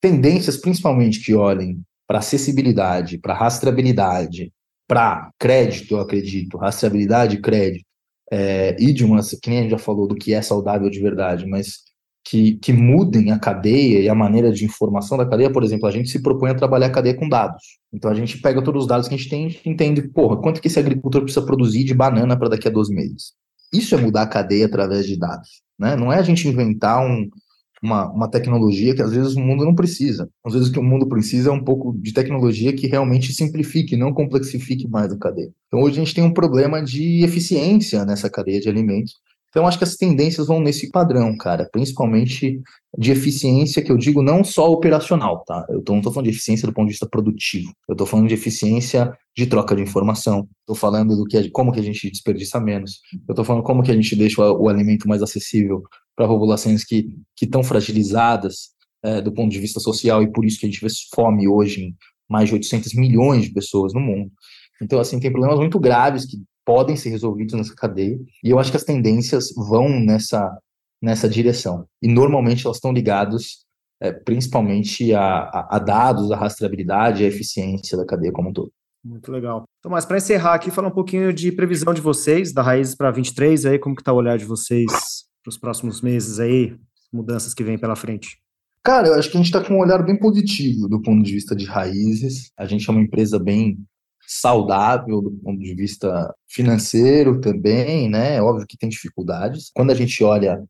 tendências 0.02 0.58
principalmente 0.58 1.24
que 1.24 1.34
olhem 1.34 1.82
para 2.08 2.20
acessibilidade, 2.20 3.18
para 3.18 3.34
rastreabilidade, 3.34 4.52
para 4.88 5.30
crédito, 5.38 5.96
eu 5.96 6.00
acredito, 6.00 6.58
rastreabilidade 6.58 7.36
e 7.36 7.42
crédito, 7.42 7.86
é, 8.32 8.76
e 8.80 8.94
de 8.94 9.04
uma, 9.04 9.22
que 9.22 9.50
nem 9.50 9.60
a 9.60 9.62
gente 9.64 9.72
já 9.72 9.78
falou 9.78 10.08
do 10.08 10.16
que 10.16 10.34
é 10.34 10.42
saudável 10.42 10.90
de 10.90 11.00
verdade, 11.02 11.46
mas 11.46 11.87
que, 12.30 12.56
que 12.58 12.74
mudem 12.74 13.32
a 13.32 13.40
cadeia 13.40 14.02
e 14.02 14.10
a 14.10 14.16
maneira 14.16 14.52
de 14.52 14.66
informação 14.66 15.18
da 15.18 15.26
cadeia, 15.26 15.50
por 15.50 15.64
exemplo, 15.64 15.88
a 15.88 15.92
gente 15.92 16.10
se 16.10 16.22
propõe 16.22 16.50
a 16.50 16.56
trabalhar 16.56 16.88
a 16.88 16.92
cadeia 16.92 17.16
com 17.16 17.30
dados. 17.30 17.64
Então 17.94 18.12
a 18.12 18.14
gente 18.14 18.40
pega 18.42 18.62
todos 18.62 18.82
os 18.84 18.88
dados 18.88 19.08
que 19.08 19.16
a 19.16 19.18
gente 19.18 19.30
tem 19.30 19.48
e 19.48 19.70
entende, 19.70 20.02
porra, 20.02 20.36
quanto 20.36 20.60
que 20.60 20.68
esse 20.68 20.78
agricultor 20.78 21.22
precisa 21.22 21.46
produzir 21.46 21.86
de 21.86 21.94
banana 21.94 22.38
para 22.38 22.50
daqui 22.50 22.68
a 22.68 22.72
12 22.72 22.94
meses. 22.94 23.32
Isso 23.74 23.96
é 23.96 23.98
mudar 23.98 24.24
a 24.24 24.28
cadeia 24.28 24.66
através 24.66 25.06
de 25.06 25.18
dados. 25.18 25.62
Né? 25.80 25.96
Não 25.96 26.12
é 26.12 26.18
a 26.18 26.22
gente 26.22 26.46
inventar 26.48 27.02
um, 27.02 27.30
uma, 27.82 28.12
uma 28.12 28.30
tecnologia 28.30 28.94
que 28.94 29.02
às 29.02 29.14
vezes 29.14 29.36
o 29.36 29.40
mundo 29.40 29.64
não 29.64 29.74
precisa. 29.74 30.30
Às 30.46 30.54
vezes 30.54 30.68
o 30.68 30.72
que 30.74 30.80
o 30.80 30.84
mundo 30.84 31.08
precisa 31.08 31.50
é 31.50 31.54
um 31.54 31.64
pouco 31.64 31.98
de 31.98 32.12
tecnologia 32.12 32.74
que 32.74 32.88
realmente 32.88 33.32
simplifique, 33.32 33.96
não 33.96 34.14
complexifique 34.14 34.86
mais 34.90 35.14
a 35.14 35.18
cadeia. 35.18 35.52
Então 35.68 35.80
hoje 35.80 35.96
a 35.96 36.04
gente 36.04 36.14
tem 36.14 36.26
um 36.26 36.34
problema 36.34 36.84
de 36.84 37.24
eficiência 37.24 38.04
nessa 38.04 38.30
cadeia 38.30 38.60
de 38.60 38.68
alimentos 38.68 39.16
então, 39.50 39.66
acho 39.66 39.78
que 39.78 39.84
as 39.84 39.96
tendências 39.96 40.48
vão 40.48 40.60
nesse 40.60 40.92
padrão, 40.92 41.36
cara, 41.38 41.68
principalmente 41.72 42.62
de 42.98 43.12
eficiência, 43.12 43.82
que 43.82 43.92
eu 43.92 43.98
digo 43.98 44.22
não 44.22 44.44
só 44.44 44.72
operacional, 44.72 45.44
tá? 45.46 45.66
Eu 45.70 45.84
não 45.88 45.98
estou 45.98 46.12
falando 46.12 46.26
de 46.26 46.36
eficiência 46.36 46.68
do 46.68 46.74
ponto 46.74 46.88
de 46.88 46.94
vista 46.94 47.08
produtivo, 47.08 47.72
eu 47.88 47.94
estou 47.94 48.06
falando 48.06 48.28
de 48.28 48.34
eficiência 48.34 49.12
de 49.36 49.46
troca 49.46 49.76
de 49.76 49.82
informação, 49.82 50.48
estou 50.60 50.76
falando 50.76 51.16
do 51.16 51.26
que 51.26 51.50
como 51.50 51.72
que 51.72 51.80
a 51.80 51.84
gente 51.84 52.10
desperdiça 52.10 52.60
menos, 52.60 53.00
eu 53.28 53.34
estou 53.34 53.46
falando 53.46 53.64
como 53.64 53.82
que 53.82 53.92
a 53.92 53.96
gente 53.96 54.16
deixa 54.16 54.42
o, 54.42 54.64
o 54.64 54.70
alimento 54.70 55.08
mais 55.08 55.22
acessível 55.22 55.82
para 56.16 56.28
populações 56.28 56.84
que 56.84 57.08
estão 57.42 57.64
fragilizadas 57.64 58.70
é, 59.04 59.22
do 59.22 59.32
ponto 59.32 59.52
de 59.52 59.60
vista 59.60 59.80
social 59.80 60.22
e 60.22 60.32
por 60.32 60.44
isso 60.44 60.60
que 60.60 60.66
a 60.66 60.70
gente 60.70 60.82
vê 60.82 60.88
fome 61.14 61.48
hoje 61.48 61.82
em 61.82 61.96
mais 62.30 62.50
de 62.50 62.56
800 62.56 62.94
milhões 62.94 63.46
de 63.46 63.54
pessoas 63.54 63.94
no 63.94 64.02
mundo. 64.02 64.30
Então, 64.82 65.00
assim, 65.00 65.20
tem 65.20 65.32
problemas 65.32 65.60
muito 65.60 65.80
graves 65.80 66.26
que 66.26 66.38
podem 66.68 66.98
ser 66.98 67.12
resolvidos 67.12 67.54
nessa 67.54 67.74
cadeia, 67.74 68.20
e 68.44 68.50
eu 68.50 68.60
acho 68.60 68.72
que 68.72 68.76
as 68.76 68.84
tendências 68.84 69.54
vão 69.56 69.88
nessa, 70.02 70.54
nessa 71.02 71.30
direção. 71.30 71.88
E 72.02 72.10
normalmente 72.10 72.66
elas 72.66 72.76
estão 72.76 72.92
ligadas 72.92 73.66
é, 74.02 74.12
principalmente 74.12 75.14
a, 75.14 75.22
a, 75.22 75.78
a, 75.78 75.80
dados, 75.80 76.30
a 76.30 76.36
rastreabilidade 76.36 77.24
e 77.24 77.26
a 77.26 77.30
eficiência 77.30 77.98
da 77.98 78.06
cadeia 78.06 78.34
como 78.34 78.50
um 78.50 78.54
todo. 78.54 78.70
Muito 79.02 79.32
legal. 79.32 79.64
Então, 79.80 79.90
mas 79.90 80.06
para 80.06 80.18
encerrar 80.18 80.56
aqui, 80.56 80.70
falar 80.70 80.90
um 80.90 80.94
pouquinho 80.94 81.32
de 81.32 81.54
previsão 81.54 81.94
de 81.94 82.02
vocês, 82.02 82.52
da 82.52 82.62
Raízes 82.62 82.96
para 82.96 83.12
23, 83.12 83.66
aí, 83.66 83.80
como 83.80 83.96
que 83.96 84.02
está 84.02 84.12
o 84.12 84.18
olhar 84.18 84.38
de 84.38 84.44
vocês 84.44 84.92
para 85.42 85.50
os 85.50 85.58
próximos 85.58 86.02
meses 86.02 86.38
aí, 86.38 86.76
mudanças 87.14 87.54
que 87.54 87.64
vêm 87.64 87.78
pela 87.78 87.96
frente? 87.96 88.40
Cara, 88.84 89.08
eu 89.08 89.14
acho 89.14 89.32
que 89.32 89.38
a 89.38 89.40
gente 89.40 89.48
está 89.48 89.64
com 89.64 89.76
um 89.76 89.80
olhar 89.80 90.04
bem 90.04 90.20
positivo 90.20 90.90
do 90.90 91.02
ponto 91.02 91.24
de 91.24 91.34
vista 91.34 91.56
de 91.56 91.64
raízes. 91.64 92.52
A 92.58 92.66
gente 92.66 92.88
é 92.90 92.92
uma 92.92 93.02
empresa 93.02 93.40
bem 93.40 93.78
saudável 94.28 95.22
do 95.22 95.32
ponto 95.32 95.60
de 95.60 95.74
vista 95.74 96.36
financeiro 96.50 97.40
também, 97.40 98.10
né? 98.10 98.36
É 98.36 98.42
óbvio 98.42 98.68
que 98.68 98.78
tem 98.78 98.90
dificuldades. 98.90 99.72
Quando 99.74 99.92
a 99.92 99.96
gente 99.96 100.22
olha, 100.24 100.62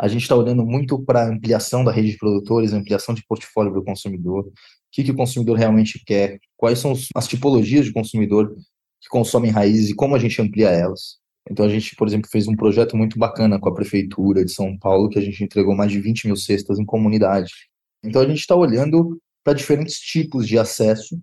a 0.00 0.08
gente 0.08 0.22
está 0.22 0.34
olhando 0.34 0.64
muito 0.64 0.98
para 1.04 1.28
ampliação 1.28 1.84
da 1.84 1.92
rede 1.92 2.12
de 2.12 2.16
produtores, 2.16 2.72
ampliação 2.72 3.14
de 3.14 3.24
portfólio 3.26 3.72
do 3.72 3.84
consumidor, 3.84 4.46
o 4.46 4.52
que, 4.90 5.04
que 5.04 5.10
o 5.10 5.16
consumidor 5.16 5.58
realmente 5.58 6.02
quer, 6.04 6.38
quais 6.56 6.78
são 6.78 6.94
as 7.14 7.28
tipologias 7.28 7.84
de 7.84 7.92
consumidor 7.92 8.54
que 9.00 9.08
consomem 9.10 9.50
raízes 9.50 9.90
e 9.90 9.94
como 9.94 10.14
a 10.14 10.18
gente 10.18 10.40
amplia 10.40 10.70
elas. 10.70 11.20
Então 11.50 11.66
a 11.66 11.68
gente, 11.68 11.94
por 11.96 12.08
exemplo, 12.08 12.30
fez 12.30 12.48
um 12.48 12.56
projeto 12.56 12.96
muito 12.96 13.18
bacana 13.18 13.60
com 13.60 13.68
a 13.68 13.74
prefeitura 13.74 14.44
de 14.44 14.52
São 14.52 14.78
Paulo, 14.78 15.08
que 15.08 15.18
a 15.18 15.22
gente 15.22 15.44
entregou 15.44 15.74
mais 15.74 15.90
de 15.90 16.00
20 16.00 16.26
mil 16.26 16.36
cestas 16.36 16.78
em 16.78 16.84
comunidade. 16.84 17.52
Então 18.02 18.22
a 18.22 18.26
gente 18.26 18.38
está 18.38 18.56
olhando 18.56 19.20
para 19.44 19.52
diferentes 19.52 19.98
tipos 19.98 20.46
de 20.46 20.56
acesso 20.58 21.20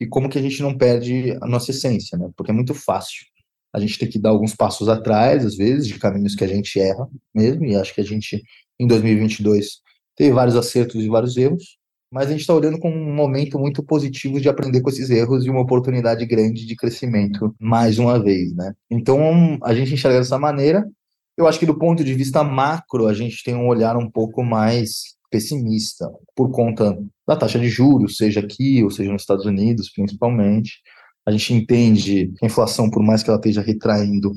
e 0.00 0.06
como 0.06 0.28
que 0.28 0.38
a 0.38 0.42
gente 0.42 0.62
não 0.62 0.76
perde 0.76 1.36
a 1.40 1.46
nossa 1.46 1.70
essência, 1.70 2.16
né? 2.16 2.30
Porque 2.36 2.50
é 2.50 2.54
muito 2.54 2.74
fácil. 2.74 3.26
A 3.72 3.80
gente 3.80 3.98
tem 3.98 4.08
que 4.08 4.18
dar 4.18 4.30
alguns 4.30 4.54
passos 4.54 4.88
atrás, 4.88 5.44
às 5.44 5.56
vezes, 5.56 5.86
de 5.86 5.98
caminhos 5.98 6.34
que 6.34 6.44
a 6.44 6.48
gente 6.48 6.80
erra 6.80 7.06
mesmo, 7.34 7.64
e 7.64 7.76
acho 7.76 7.94
que 7.94 8.00
a 8.00 8.04
gente, 8.04 8.42
em 8.78 8.86
2022, 8.86 9.80
teve 10.16 10.32
vários 10.32 10.56
acertos 10.56 11.02
e 11.04 11.08
vários 11.08 11.36
erros, 11.36 11.78
mas 12.10 12.28
a 12.28 12.30
gente 12.30 12.40
está 12.40 12.54
olhando 12.54 12.78
com 12.78 12.90
um 12.90 13.14
momento 13.14 13.58
muito 13.58 13.82
positivo 13.82 14.40
de 14.40 14.48
aprender 14.48 14.80
com 14.80 14.88
esses 14.88 15.10
erros 15.10 15.44
e 15.44 15.50
uma 15.50 15.60
oportunidade 15.60 16.24
grande 16.24 16.64
de 16.64 16.74
crescimento 16.74 17.54
mais 17.60 17.98
uma 17.98 18.18
vez, 18.22 18.54
né? 18.54 18.72
Então, 18.90 19.58
a 19.62 19.74
gente 19.74 19.92
enxerga 19.92 20.18
dessa 20.18 20.38
maneira. 20.38 20.88
Eu 21.36 21.46
acho 21.46 21.58
que 21.58 21.66
do 21.66 21.78
ponto 21.78 22.02
de 22.02 22.14
vista 22.14 22.42
macro, 22.42 23.06
a 23.06 23.14
gente 23.14 23.44
tem 23.44 23.54
um 23.54 23.68
olhar 23.68 23.96
um 23.96 24.10
pouco 24.10 24.42
mais 24.42 25.16
pessimista 25.30 26.10
por 26.34 26.50
conta 26.50 26.98
da 27.28 27.36
taxa 27.36 27.58
de 27.58 27.68
juros, 27.68 28.16
seja 28.16 28.40
aqui 28.40 28.82
ou 28.82 28.90
seja 28.90 29.12
nos 29.12 29.20
Estados 29.20 29.44
Unidos, 29.44 29.90
principalmente. 29.90 30.80
A 31.26 31.30
gente 31.30 31.52
entende 31.52 32.32
que 32.38 32.44
a 32.44 32.46
inflação, 32.46 32.90
por 32.90 33.02
mais 33.02 33.22
que 33.22 33.28
ela 33.28 33.38
esteja 33.38 33.60
retraindo, 33.60 34.32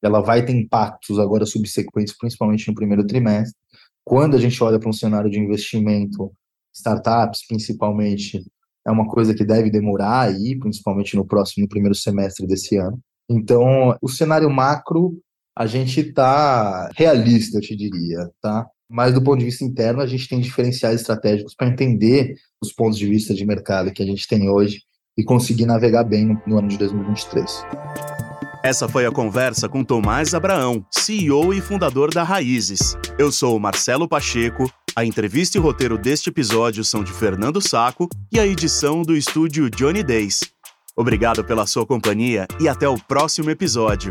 ela 0.00 0.20
vai 0.20 0.44
ter 0.44 0.54
impactos 0.54 1.18
agora 1.18 1.44
subsequentes, 1.44 2.16
principalmente 2.16 2.68
no 2.68 2.74
primeiro 2.74 3.04
trimestre. 3.04 3.58
Quando 4.04 4.36
a 4.36 4.40
gente 4.40 4.62
olha 4.62 4.78
para 4.78 4.88
um 4.88 4.92
cenário 4.92 5.28
de 5.28 5.40
investimento, 5.40 6.32
startups 6.72 7.44
principalmente, 7.48 8.44
é 8.86 8.92
uma 8.92 9.08
coisa 9.08 9.34
que 9.34 9.44
deve 9.44 9.68
demorar 9.68 10.20
aí, 10.20 10.56
principalmente 10.56 11.16
no 11.16 11.26
próximo, 11.26 11.64
no 11.64 11.68
primeiro 11.68 11.96
semestre 11.96 12.46
desse 12.46 12.76
ano. 12.76 13.00
Então, 13.28 13.98
o 14.00 14.08
cenário 14.08 14.48
macro, 14.48 15.20
a 15.58 15.66
gente 15.66 15.98
está 15.98 16.88
realista, 16.94 17.58
eu 17.58 17.62
te 17.62 17.74
diria, 17.74 18.30
tá? 18.40 18.68
Mas 18.88 19.14
do 19.14 19.22
ponto 19.22 19.38
de 19.38 19.46
vista 19.46 19.64
interno, 19.64 20.00
a 20.00 20.06
gente 20.06 20.28
tem 20.28 20.40
diferenciais 20.40 21.00
estratégicos 21.00 21.54
para 21.54 21.68
entender 21.68 22.34
os 22.62 22.72
pontos 22.72 22.98
de 22.98 23.06
vista 23.06 23.34
de 23.34 23.44
mercado 23.44 23.92
que 23.92 24.02
a 24.02 24.06
gente 24.06 24.26
tem 24.26 24.48
hoje 24.48 24.82
e 25.18 25.24
conseguir 25.24 25.66
navegar 25.66 26.04
bem 26.04 26.26
no, 26.26 26.40
no 26.46 26.58
ano 26.58 26.68
de 26.68 26.78
2023. 26.78 27.64
Essa 28.62 28.88
foi 28.88 29.06
a 29.06 29.12
conversa 29.12 29.68
com 29.68 29.84
Tomás 29.84 30.34
Abraão, 30.34 30.84
CEO 30.90 31.54
e 31.54 31.60
fundador 31.60 32.12
da 32.12 32.22
Raízes. 32.22 32.96
Eu 33.18 33.30
sou 33.30 33.58
Marcelo 33.58 34.08
Pacheco. 34.08 34.70
A 34.94 35.04
entrevista 35.04 35.58
e 35.58 35.60
roteiro 35.60 35.98
deste 35.98 36.30
episódio 36.30 36.82
são 36.82 37.04
de 37.04 37.12
Fernando 37.12 37.60
Saco 37.60 38.08
e 38.32 38.40
a 38.40 38.46
edição 38.46 39.02
do 39.02 39.16
estúdio 39.16 39.70
Johnny 39.70 40.02
Days. 40.02 40.40
Obrigado 40.96 41.44
pela 41.44 41.66
sua 41.66 41.86
companhia 41.86 42.48
e 42.58 42.68
até 42.68 42.88
o 42.88 42.98
próximo 42.98 43.50
episódio. 43.50 44.10